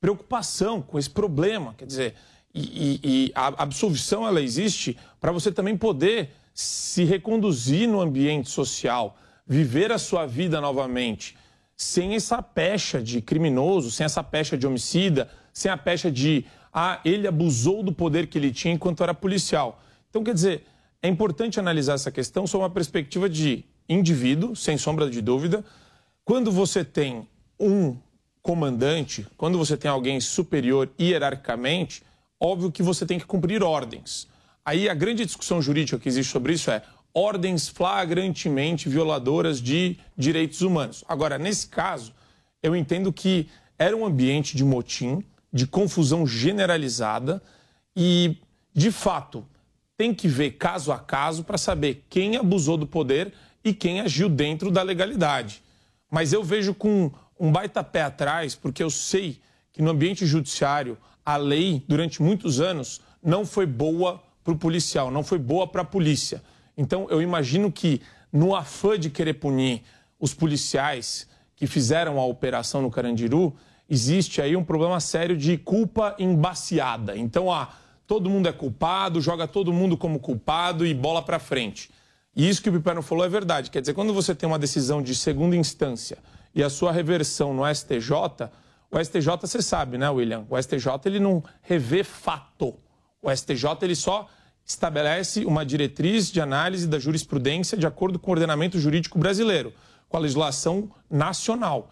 [0.00, 1.74] preocupação, com esse problema.
[1.76, 2.14] Quer dizer,
[2.54, 8.48] e, e, e a absolvição ela existe para você também poder se reconduzir no ambiente
[8.48, 11.36] social, viver a sua vida novamente,
[11.76, 17.00] sem essa pecha de criminoso, sem essa pecha de homicida, sem a pecha de ah,
[17.04, 19.80] ele abusou do poder que ele tinha enquanto era policial.
[20.10, 20.66] Então, quer dizer,
[21.00, 25.64] é importante analisar essa questão sob uma perspectiva de indivíduo, sem sombra de dúvida.
[26.24, 27.28] Quando você tem
[27.60, 27.96] um
[28.42, 32.02] comandante, quando você tem alguém superior hierarquicamente,
[32.40, 34.26] óbvio que você tem que cumprir ordens.
[34.64, 36.82] Aí a grande discussão jurídica que existe sobre isso é
[37.12, 41.04] ordens flagrantemente violadoras de direitos humanos.
[41.06, 42.12] Agora, nesse caso,
[42.62, 43.46] eu entendo que
[43.78, 45.22] era um ambiente de motim,
[45.54, 47.40] de confusão generalizada
[47.94, 48.38] e,
[48.74, 49.46] de fato,
[49.96, 53.32] tem que ver caso a caso para saber quem abusou do poder
[53.64, 55.62] e quem agiu dentro da legalidade.
[56.10, 59.40] Mas eu vejo com um baita pé atrás, porque eu sei
[59.72, 65.08] que no ambiente judiciário a lei, durante muitos anos, não foi boa para o policial,
[65.08, 66.42] não foi boa para a polícia.
[66.76, 68.02] Então, eu imagino que,
[68.32, 69.82] no afã de querer punir
[70.18, 73.56] os policiais que fizeram a operação no Carandiru,
[73.88, 77.16] existe aí um problema sério de culpa embaciada.
[77.16, 77.68] Então, ah,
[78.06, 81.90] todo mundo é culpado, joga todo mundo como culpado e bola para frente.
[82.36, 83.70] E isso que o Piperno falou é verdade.
[83.70, 86.18] Quer dizer, quando você tem uma decisão de segunda instância
[86.54, 88.50] e a sua reversão no STJ,
[88.90, 90.46] o STJ, você sabe, né, William?
[90.48, 92.74] O STJ ele não revê fato.
[93.20, 94.28] O STJ ele só
[94.64, 99.74] estabelece uma diretriz de análise da jurisprudência de acordo com o ordenamento jurídico brasileiro,
[100.08, 101.90] com a legislação nacional,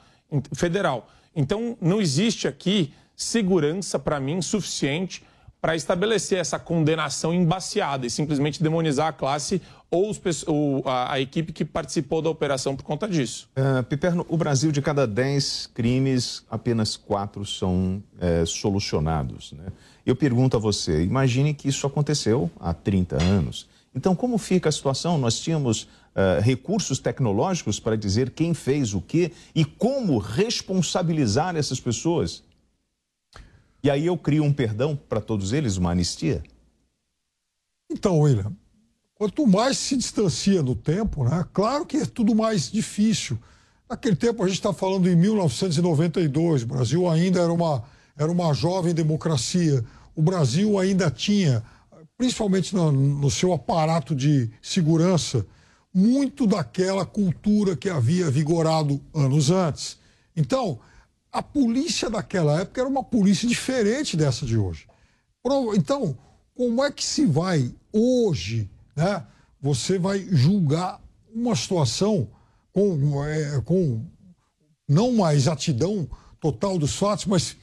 [0.54, 1.08] federal.
[1.34, 5.22] Então, não existe aqui segurança, para mim, suficiente
[5.62, 11.20] para estabelecer essa condenação embaciada e simplesmente demonizar a classe ou, os, ou a, a,
[11.20, 13.48] equipe que participou da operação por conta disso.
[13.56, 19.52] Uh, Piperno, o Brasil, de cada 10 crimes, apenas quatro são é, solucionados.
[19.52, 19.66] Né?
[20.04, 23.68] Eu pergunto a você, imagine que isso aconteceu há 30 anos.
[23.94, 25.16] Então, como fica a situação?
[25.16, 31.80] Nós tínhamos uh, recursos tecnológicos para dizer quem fez o quê e como responsabilizar essas
[31.80, 32.42] pessoas?
[33.82, 36.42] E aí eu crio um perdão para todos eles, uma anistia?
[37.90, 38.52] Então, William,
[39.14, 43.38] quanto mais se distancia no tempo, né, claro que é tudo mais difícil.
[43.90, 47.84] Naquele tempo, a gente está falando em 1992, o Brasil ainda era uma,
[48.16, 49.84] era uma jovem democracia.
[50.14, 51.62] O Brasil ainda tinha,
[52.16, 55.44] principalmente no, no seu aparato de segurança,
[55.92, 59.98] muito daquela cultura que havia vigorado anos antes.
[60.34, 60.78] Então,
[61.30, 64.86] a polícia daquela época era uma polícia diferente dessa de hoje.
[65.74, 66.16] Então,
[66.54, 69.26] como é que se vai hoje, né?
[69.60, 71.00] Você vai julgar
[71.34, 72.28] uma situação
[72.72, 74.04] com, é, com
[74.88, 76.08] não uma exatidão
[76.40, 77.56] total dos fatos, mas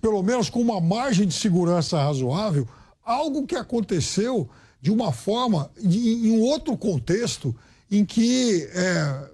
[0.00, 2.66] pelo menos com uma margem de segurança razoável,
[3.04, 4.48] algo que aconteceu
[4.82, 7.54] de uma forma, em, em outro contexto,
[7.88, 9.28] em que é,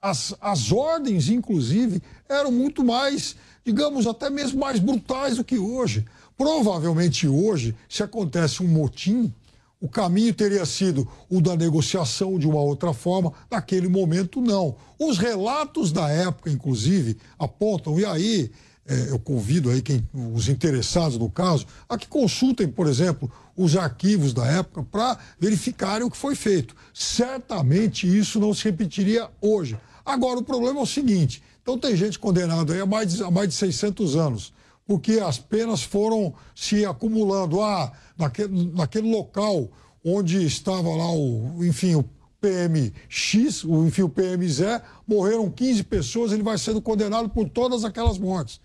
[0.00, 3.34] as, as ordens, inclusive, eram muito mais,
[3.64, 6.04] digamos, até mesmo mais brutais do que hoje.
[6.38, 9.34] Provavelmente hoje, se acontece um motim,
[9.80, 14.76] o caminho teria sido o da negociação de uma outra forma, naquele momento não.
[14.98, 18.50] Os relatos da época, inclusive, apontam, e aí
[18.86, 23.76] é, eu convido aí quem, os interessados no caso a que consultem, por exemplo, os
[23.76, 26.74] arquivos da época para verificarem o que foi feito.
[26.92, 29.78] Certamente isso não se repetiria hoje.
[30.04, 33.30] Agora, o problema é o seguinte: então tem gente condenada aí há mais de, há
[33.30, 34.52] mais de 600 anos,
[34.86, 37.62] porque as penas foram se acumulando.
[37.62, 39.70] Ah, naquele, naquele local
[40.04, 42.04] onde estava lá o, enfim, o
[42.38, 48.18] PMX, o, enfim, o PMZ, morreram 15 pessoas, ele vai sendo condenado por todas aquelas
[48.18, 48.60] mortes.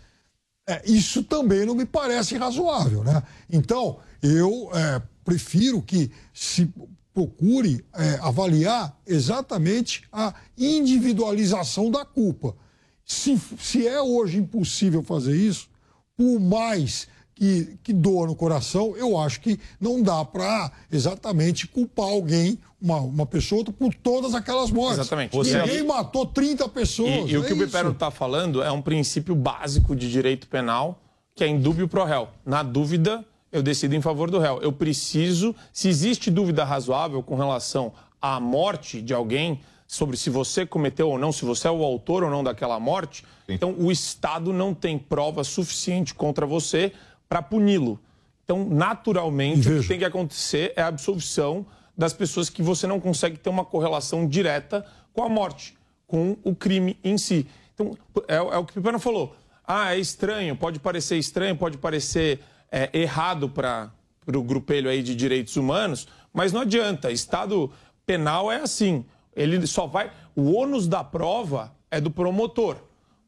[0.70, 3.24] É, isso também não me parece razoável, né?
[3.50, 6.72] Então, eu é, prefiro que se
[7.12, 12.56] procure é, avaliar exatamente a individualização da culpa.
[13.04, 15.68] Se, se é hoje impossível fazer isso,
[16.16, 17.08] por mais
[17.40, 22.98] que, que doa no coração, eu acho que não dá para exatamente culpar alguém, uma,
[22.98, 25.00] uma pessoa, por todas aquelas mortes.
[25.00, 25.32] Exatamente.
[25.34, 27.30] Você Ninguém matou 30 pessoas.
[27.30, 30.50] E, e o que é o Bipero está falando é um princípio básico de direito
[30.50, 31.00] penal,
[31.34, 32.28] que é indúbio pro réu.
[32.46, 33.24] Na dúvida,
[33.54, 34.60] eu decido em favor do réu.
[34.62, 40.68] Eu preciso, se existe dúvida razoável com relação a morte de alguém, sobre se você
[40.68, 44.54] cometeu ou não, se você é o autor ou não daquela morte, então o Estado
[44.54, 46.92] não tem prova suficiente contra você
[47.30, 48.00] para puni-lo.
[48.44, 51.66] Então, naturalmente, o que tem que acontecer é a absolvição
[51.96, 55.78] das pessoas que você não consegue ter uma correlação direta com a morte,
[56.08, 57.46] com o crime em si.
[57.76, 57.96] Então,
[58.28, 59.36] é, é o que o Pipano falou.
[59.68, 62.40] Ah, é estranho, pode parecer estranho, pode parecer
[62.72, 63.92] é, errado para
[64.26, 67.12] o grupelho aí de direitos humanos, mas não adianta.
[67.12, 67.72] Estado
[68.06, 69.06] penal é assim.
[69.36, 70.12] Ele só vai.
[70.36, 72.78] O ônus da prova é do promotor.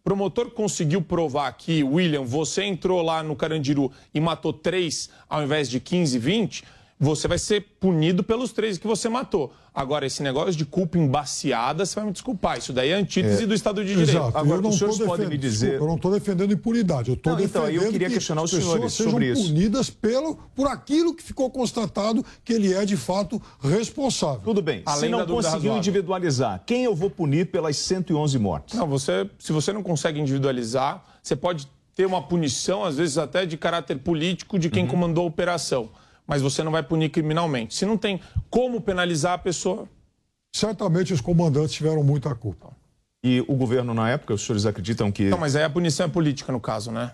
[0.04, 5.70] Promotor conseguiu provar que, William, você entrou lá no Carandiru e matou três ao invés
[5.70, 6.64] de 15, 20
[7.02, 9.52] você vai ser punido pelos três que você matou.
[9.74, 12.60] Agora, esse negócio de culpa embaciada, você vai me desculpar.
[12.60, 14.10] Isso daí é antítese é, do Estado de Direito.
[14.10, 14.38] Exato.
[14.38, 15.76] Agora, eu não os senhores podem me dizer...
[15.80, 17.10] eu não estou defendendo impunidade.
[17.10, 19.52] Eu estou defendendo então, eu queria que questionar os senhores pessoas sobre sejam isso.
[19.52, 24.42] punidas pelo, por aquilo que ficou constatado que ele é, de fato, responsável.
[24.44, 24.84] Tudo bem.
[24.86, 28.78] Além se não conseguiu individualizar, quem eu vou punir pelas 111 mortes?
[28.78, 33.46] Não, você, se você não consegue individualizar, você pode ter uma punição, às vezes até
[33.46, 34.74] de caráter político, de Uhum.
[34.74, 35.90] quem comandou a operação.
[36.32, 37.76] Mas você não vai punir criminalmente.
[37.76, 39.86] Se não tem como penalizar a pessoa.
[40.56, 42.72] Certamente os comandantes tiveram muita culpa.
[43.22, 45.26] E o governo, na época, os senhores acreditam que.
[45.30, 47.12] Não, mas aí a punição é política, no caso, né?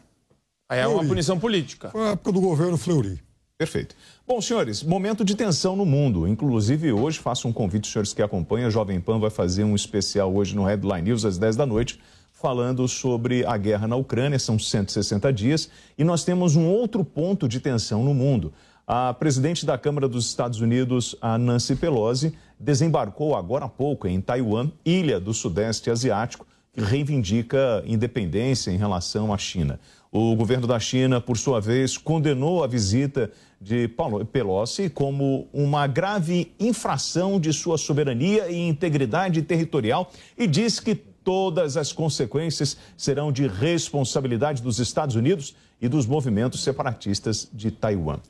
[0.70, 1.08] Aí é uma Fleury.
[1.08, 1.90] punição política.
[1.90, 3.20] Foi a época do governo Fleury.
[3.58, 3.96] Perfeito.
[4.28, 6.28] Bom, senhores, momento de tensão no mundo.
[6.28, 8.68] Inclusive, hoje faço um convite, aos senhores que acompanham.
[8.68, 12.00] A Jovem Pan vai fazer um especial hoje no Headline News, às 10 da noite,
[12.32, 14.38] falando sobre a guerra na Ucrânia.
[14.38, 15.72] São 160 dias.
[15.98, 18.54] E nós temos um outro ponto de tensão no mundo.
[18.90, 24.22] A presidente da Câmara dos Estados Unidos, a Nancy Pelosi, desembarcou agora há pouco em
[24.22, 29.78] Taiwan, ilha do Sudeste Asiático, que reivindica independência em relação à China.
[30.10, 33.30] O governo da China, por sua vez, condenou a visita
[33.60, 33.90] de
[34.32, 41.76] Pelosi como uma grave infração de sua soberania e integridade territorial e diz que todas
[41.76, 48.22] as consequências serão de responsabilidade dos Estados Unidos e dos movimentos separatistas de Taiwan.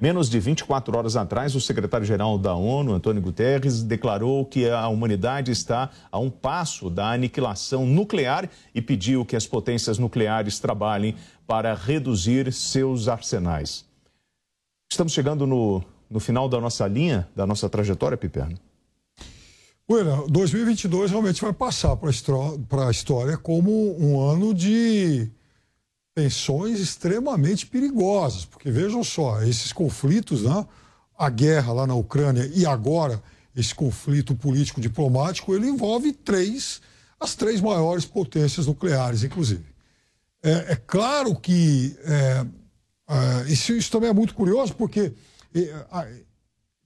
[0.00, 5.52] Menos de 24 horas atrás, o secretário-geral da ONU, Antônio Guterres, declarou que a humanidade
[5.52, 11.14] está a um passo da aniquilação nuclear e pediu que as potências nucleares trabalhem
[11.46, 13.84] para reduzir seus arsenais.
[14.90, 18.58] Estamos chegando no, no final da nossa linha, da nossa trajetória, Piperno.
[19.86, 23.70] Bueno, 2022 realmente vai passar para a história como
[24.00, 25.30] um ano de
[26.20, 30.66] tensões extremamente perigosas, porque vejam só, esses conflitos, né?
[31.18, 33.22] a guerra lá na Ucrânia e agora
[33.56, 36.82] esse conflito político diplomático, ele envolve três,
[37.18, 39.64] as três maiores potências nucleares, inclusive.
[40.42, 42.46] É, é claro que é,
[43.08, 45.14] é, isso, isso também é muito curioso, porque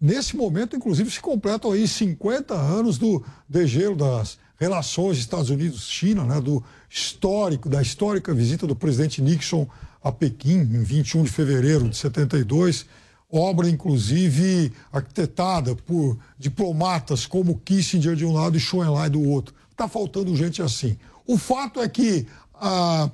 [0.00, 6.40] nesse momento, inclusive, se completam aí 50 anos do degelo das relações Estados Unidos-China, né,
[6.40, 9.66] do histórico, da histórica visita do presidente Nixon
[10.02, 12.86] a Pequim, em 21 de fevereiro de 72,
[13.30, 19.54] obra, inclusive, arquitetada por diplomatas como Kissinger de um lado e Schoen Enlai do outro.
[19.70, 20.96] Está faltando gente assim.
[21.26, 23.10] O fato é que a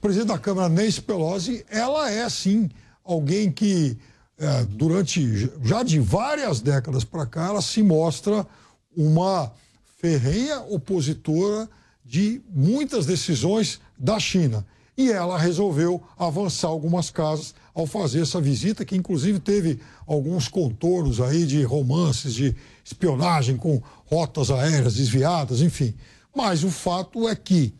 [0.00, 2.68] presidente da Câmara, Nancy Pelosi, ela é, sim,
[3.04, 3.96] alguém que,
[4.38, 8.46] é, durante já de várias décadas para cá, ela se mostra
[8.96, 9.52] uma
[10.04, 11.66] ferrenha opositora
[12.04, 14.62] de muitas decisões da China.
[14.98, 21.22] E ela resolveu avançar algumas casas ao fazer essa visita, que inclusive teve alguns contornos
[21.22, 25.94] aí de romances, de espionagem com rotas aéreas desviadas, enfim.
[26.36, 27.72] Mas o fato é que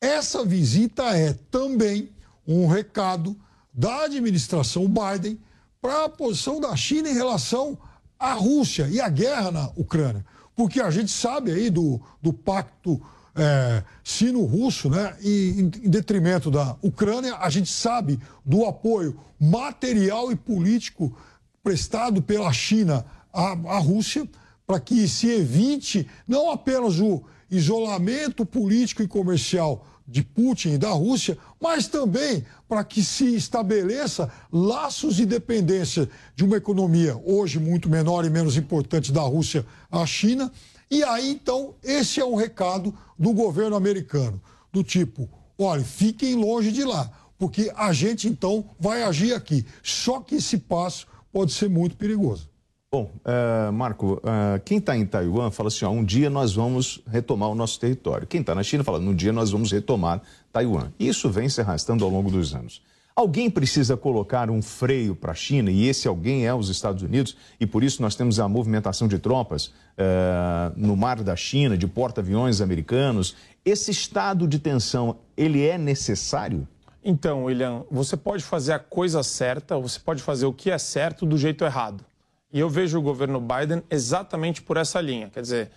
[0.00, 2.08] essa visita é também
[2.48, 3.36] um recado
[3.74, 5.38] da administração Biden
[5.82, 7.78] para a posição da China em relação
[8.18, 10.24] à Rússia e à guerra na Ucrânia.
[10.56, 13.00] Porque a gente sabe aí do, do pacto
[13.36, 15.14] é, sino-russo, né?
[15.20, 21.14] E em, em detrimento da Ucrânia, a gente sabe do apoio material e político
[21.62, 24.26] prestado pela China à, à Rússia
[24.66, 30.90] para que se evite não apenas o isolamento político e comercial de Putin e da
[30.90, 37.88] Rússia, mas também para que se estabeleça laços de dependência de uma economia hoje muito
[37.88, 40.52] menor e menos importante da Rússia à China.
[40.90, 44.40] E aí, então, esse é o recado do governo americano,
[44.72, 45.28] do tipo,
[45.58, 49.66] olha, fiquem longe de lá, porque a gente, então, vai agir aqui.
[49.82, 52.48] Só que esse passo pode ser muito perigoso.
[52.92, 57.02] Bom, eh, Marco, eh, quem está em Taiwan fala assim: ó, um dia nós vamos
[57.06, 58.26] retomar o nosso território.
[58.26, 60.22] Quem está na China fala: um dia nós vamos retomar
[60.52, 60.92] Taiwan.
[60.98, 62.80] Isso vem se arrastando ao longo dos anos.
[63.14, 67.36] Alguém precisa colocar um freio para a China, e esse alguém é os Estados Unidos,
[67.58, 71.86] e por isso nós temos a movimentação de tropas uh, no mar da China, de
[71.86, 73.34] porta-aviões americanos.
[73.64, 76.68] Esse estado de tensão, ele é necessário?
[77.02, 81.24] Então, William, você pode fazer a coisa certa, você pode fazer o que é certo
[81.24, 82.04] do jeito errado.
[82.52, 85.28] E eu vejo o governo Biden exatamente por essa linha.
[85.30, 85.70] Quer dizer,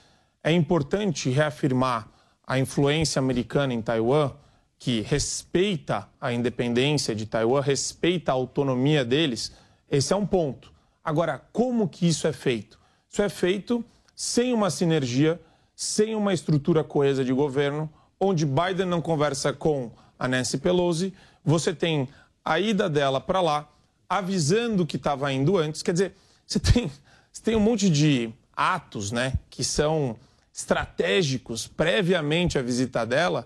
[0.43, 2.07] é importante reafirmar
[2.45, 4.31] a influência americana em Taiwan,
[4.77, 9.51] que respeita a independência de Taiwan, respeita a autonomia deles,
[9.91, 10.71] esse é um ponto.
[11.03, 12.79] Agora, como que isso é feito?
[13.09, 13.83] Isso é feito
[14.15, 15.39] sem uma sinergia,
[15.75, 17.89] sem uma estrutura coesa de governo,
[18.19, 21.13] onde Biden não conversa com a Nancy Pelosi,
[21.43, 22.07] você tem
[22.43, 23.69] a ida dela para lá,
[24.07, 25.81] avisando que estava indo antes.
[25.81, 26.15] Quer dizer,
[26.49, 26.91] você tem,
[27.31, 30.17] você tem um monte de atos né, que são
[30.51, 33.45] estratégicos previamente à visita dela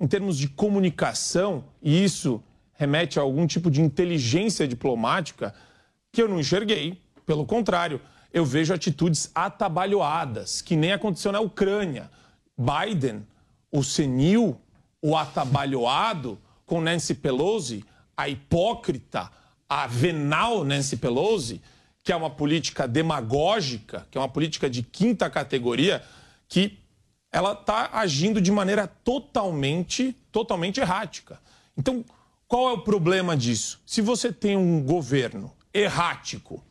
[0.00, 5.54] em termos de comunicação, e isso remete a algum tipo de inteligência diplomática
[6.10, 7.00] que eu não enxerguei.
[7.24, 8.00] Pelo contrário,
[8.32, 12.10] eu vejo atitudes atabalhoadas, que nem aconteceu na Ucrânia.
[12.58, 13.24] Biden,
[13.70, 14.60] o senil,
[15.00, 16.36] o atabalhoado
[16.66, 17.84] com Nancy Pelosi,
[18.16, 19.30] a hipócrita,
[19.68, 21.62] a venal Nancy Pelosi,
[22.02, 26.02] que é uma política demagógica, que é uma política de quinta categoria,
[26.48, 26.78] que
[27.30, 31.40] ela está agindo de maneira totalmente, totalmente errática.
[31.76, 32.04] Então,
[32.46, 33.80] qual é o problema disso?
[33.86, 36.62] Se você tem um governo errático,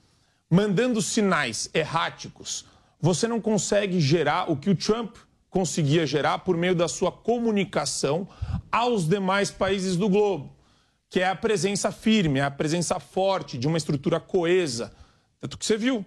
[0.49, 2.65] mandando sinais erráticos,
[2.99, 5.15] você não consegue gerar o que o Trump
[5.49, 8.27] conseguia gerar por meio da sua comunicação
[8.71, 10.55] aos demais países do globo,
[11.09, 14.93] que é a presença firme, a presença forte de uma estrutura coesa.
[15.41, 16.05] Tanto que você viu,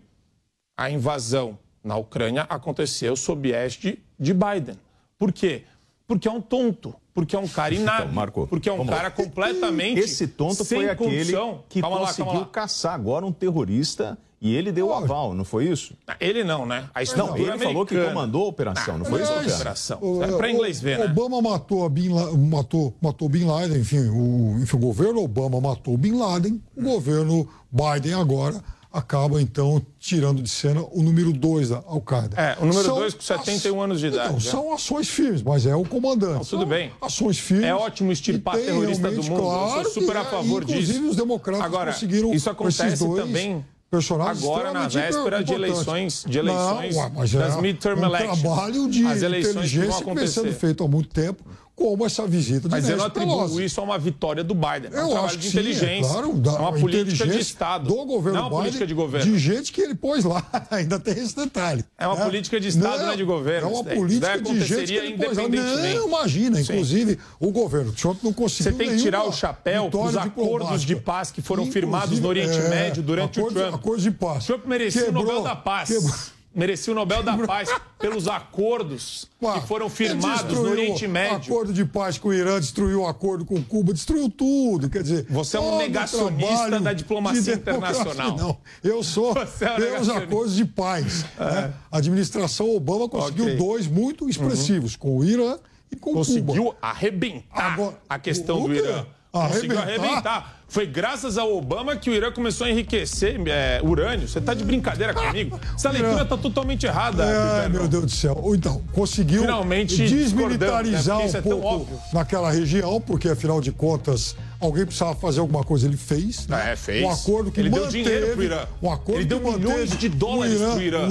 [0.76, 4.78] a invasão na Ucrânia aconteceu sob égide de Biden.
[5.18, 5.64] Por quê?
[6.06, 9.10] Porque é um tonto, porque é um cara inábil, então, Marco, porque é um cara
[9.10, 11.64] completamente Esse tonto foi aquele condição.
[11.68, 15.64] que calma conseguiu lá, caçar agora um terrorista e ele deu o aval, não foi
[15.64, 15.96] isso?
[16.20, 16.88] Ele não, né?
[16.94, 17.72] A estrutura não, ele americana.
[17.72, 19.54] falou que comandou a operação, não, não foi isso?
[19.54, 20.22] Operação.
[20.22, 21.06] É para inglês ver, né?
[21.06, 25.96] Obama matou, Bin Laden, matou, matou Bin Laden, enfim o, enfim, o governo Obama matou
[25.96, 28.62] Bin Laden, o governo Biden agora
[28.94, 32.40] acaba, então, tirando de cena o número 2 da Al-Qaeda.
[32.40, 34.28] É, o número 2 com 71 anos de idade.
[34.28, 36.34] Então, são ações firmes, mas é o comandante.
[36.34, 36.92] Não, tudo bem.
[37.02, 37.66] Ações firmes.
[37.66, 39.42] É ótimo extirpar terrorista do mundo.
[39.42, 40.92] Claro Eu sou super a é, favor inclusive, disso.
[40.92, 42.32] Inclusive, os democratas Agora, conseguiram.
[42.32, 43.64] Isso acontece também
[43.96, 48.40] Agora, na véspera de eleições, de eleições não, mas das é um elections.
[48.40, 51.44] trabalho de As eleições inteligência que vem sendo feito há muito tempo
[51.76, 53.64] como essa visita de Mas eu não atribuo Pelosi.
[53.64, 54.90] isso a uma vitória do Biden.
[54.92, 56.06] É um eu acho de sim, inteligência.
[56.06, 57.88] É, claro, da, é uma política de Estado.
[57.88, 59.32] Do governo não é uma Biden, política de governo.
[59.32, 60.44] De gente que ele pôs lá.
[60.70, 61.84] Ainda tem esse detalhe.
[61.98, 62.24] É uma né?
[62.24, 63.68] política de Estado, não, é de governo.
[63.68, 65.48] É uma política de gente que ele pôs lá.
[65.48, 66.56] Não, imagina.
[66.56, 66.62] Sim.
[66.62, 70.82] Inclusive, o governo Trump não conseguiu Você tem que tirar o chapéu para os acordos
[70.82, 73.74] de paz que foram firmados no Oriente é, Médio durante o Trump.
[73.74, 74.46] Acordos de paz.
[74.46, 75.88] Trump merecia o Nobel da Paz.
[75.88, 81.52] Quebrou merecia o Nobel da Paz pelos acordos que foram firmados no Oriente Médio.
[81.52, 84.88] Acordo de paz com o Irã, destruiu o acordo com Cuba, destruiu tudo.
[84.88, 88.36] Quer dizer, você é um negacionista da diplomacia internacional.
[88.36, 91.24] Não, eu sou é pelos acordos de paz.
[91.38, 91.44] É.
[91.44, 91.74] Né?
[91.90, 93.56] A administração Obama conseguiu okay.
[93.56, 94.98] dois muito expressivos, uhum.
[94.98, 95.58] com o Irã
[95.90, 96.52] e com conseguiu Cuba.
[96.52, 99.04] Conseguiu arrebentar Agora, a questão do Irã.
[99.32, 100.63] Conseguiu arrebentar.
[100.74, 104.26] Foi graças ao Obama que o Irã começou a enriquecer é, urânio.
[104.26, 105.60] Você está de brincadeira comigo?
[105.72, 107.24] Essa leitura está totalmente errada.
[107.24, 108.42] É, meu Deus do céu.
[108.56, 111.26] Então, conseguiu Finalmente desmilitarizar né?
[111.26, 115.96] um é pouco naquela região, porque afinal de contas alguém precisava fazer alguma coisa, ele
[115.96, 116.48] fez.
[116.48, 116.72] Né?
[116.72, 117.04] É, fez.
[117.04, 118.66] Um acordo que ele manteve, deu dinheiro pro Irã.
[118.82, 121.08] Um acordo ele deu milhões de dólares para o Irã.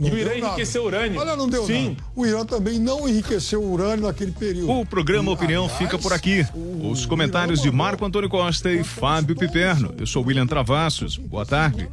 [0.00, 1.20] E o Irã enriqueceu urânio.
[1.20, 1.90] Olha, não deu Sim.
[1.90, 1.96] nada.
[2.16, 4.70] O Irã também não enriqueceu urânio naquele período.
[4.70, 6.46] O programa Opinião Aliás, fica por aqui.
[6.82, 9.94] Os comentários de Marco Antônio Costa e Fábio Piperno.
[9.98, 11.18] Eu sou William Travassos.
[11.18, 11.86] Boa tarde.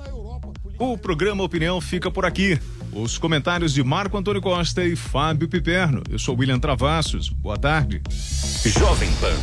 [0.80, 2.58] O programa Opinião fica por aqui.
[2.94, 6.02] Os comentários de Marco Antônio Costa e Fábio Piperno.
[6.10, 7.30] Eu sou William Travassos.
[7.30, 8.02] Boa tarde.
[8.66, 9.36] Jovem Pan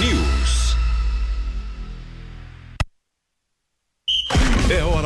[0.00, 0.65] News.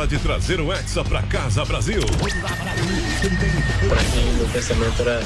[0.00, 2.00] Hora de trazer o Hexa pra casa, Brasil.
[2.00, 5.22] Pra mim, meu pensamento era,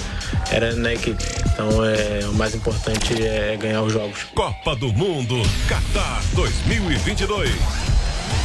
[0.51, 1.23] era na equipe.
[1.47, 4.25] Então, é, o mais importante é ganhar os jogos.
[4.35, 5.37] Copa do Mundo,
[5.69, 7.51] Qatar 2022.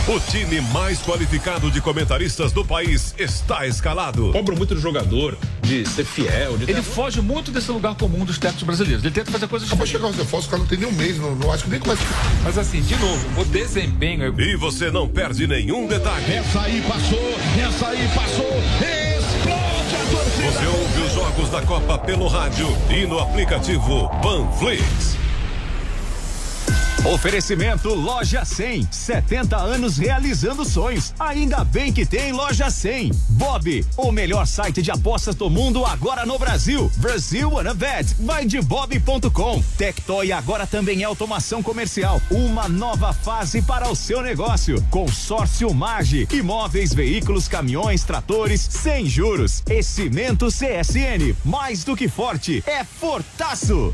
[0.10, 4.32] O time mais qualificado de comentaristas do país está escalado.
[4.32, 6.58] Cobram muito do jogador, de ser fiel.
[6.58, 6.82] De ele ter...
[6.82, 9.06] foge muito desse lugar comum dos técnicos brasileiros.
[9.06, 10.92] Ele tenta fazer coisas Acabou de chegar os reforços, o cara não tem nem um
[10.94, 12.02] mês, não, não acho que nem começa.
[12.44, 14.34] Mas assim, de novo, o desempenho.
[14.42, 16.26] E você não perde nenhum detalhe.
[16.34, 17.36] Essa aí passou,
[17.68, 20.52] essa aí passou, explode a torcida.
[20.52, 25.29] Você ouve os jogos da Copa pelo rádio e no aplicativo Panflix.
[27.06, 31.14] Oferecimento Loja 100, 70 anos realizando sonhos.
[31.18, 33.12] Ainda bem que tem Loja 100.
[33.30, 36.92] Bob, o melhor site de apostas do mundo agora no Brasil.
[36.98, 38.16] Brasil Wanna Bet.
[38.20, 39.64] Vai de bob.com.
[39.78, 42.22] Tectoy agora também é automação comercial.
[42.30, 44.82] Uma nova fase para o seu negócio.
[44.90, 46.28] Consórcio Mage.
[46.32, 49.64] Imóveis, veículos, caminhões, tratores, sem juros.
[49.70, 51.34] E cimento CSN.
[51.46, 53.94] Mais do que forte, é fortaço.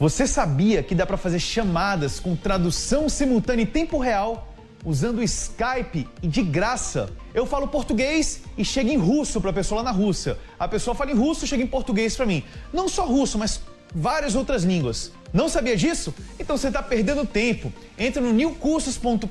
[0.00, 5.24] Você sabia que dá para fazer chamadas com tradução simultânea em tempo real usando o
[5.24, 7.10] Skype e de graça?
[7.34, 10.38] Eu falo português e chega em russo para a pessoa lá na Rússia.
[10.56, 12.44] A pessoa fala em russo e chega em português para mim.
[12.72, 13.60] Não só russo, mas
[13.92, 15.10] várias outras línguas.
[15.32, 16.14] Não sabia disso?
[16.38, 17.72] Então você está perdendo tempo.
[17.98, 19.26] Entre no newcursos.com.br,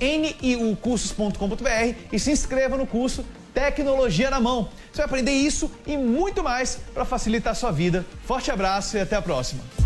[0.00, 3.24] niucursos.com.br e se inscreva no curso
[3.56, 4.68] Tecnologia na Mão.
[4.92, 8.04] Você vai aprender isso e muito mais para facilitar a sua vida.
[8.26, 9.85] Forte abraço e até a próxima.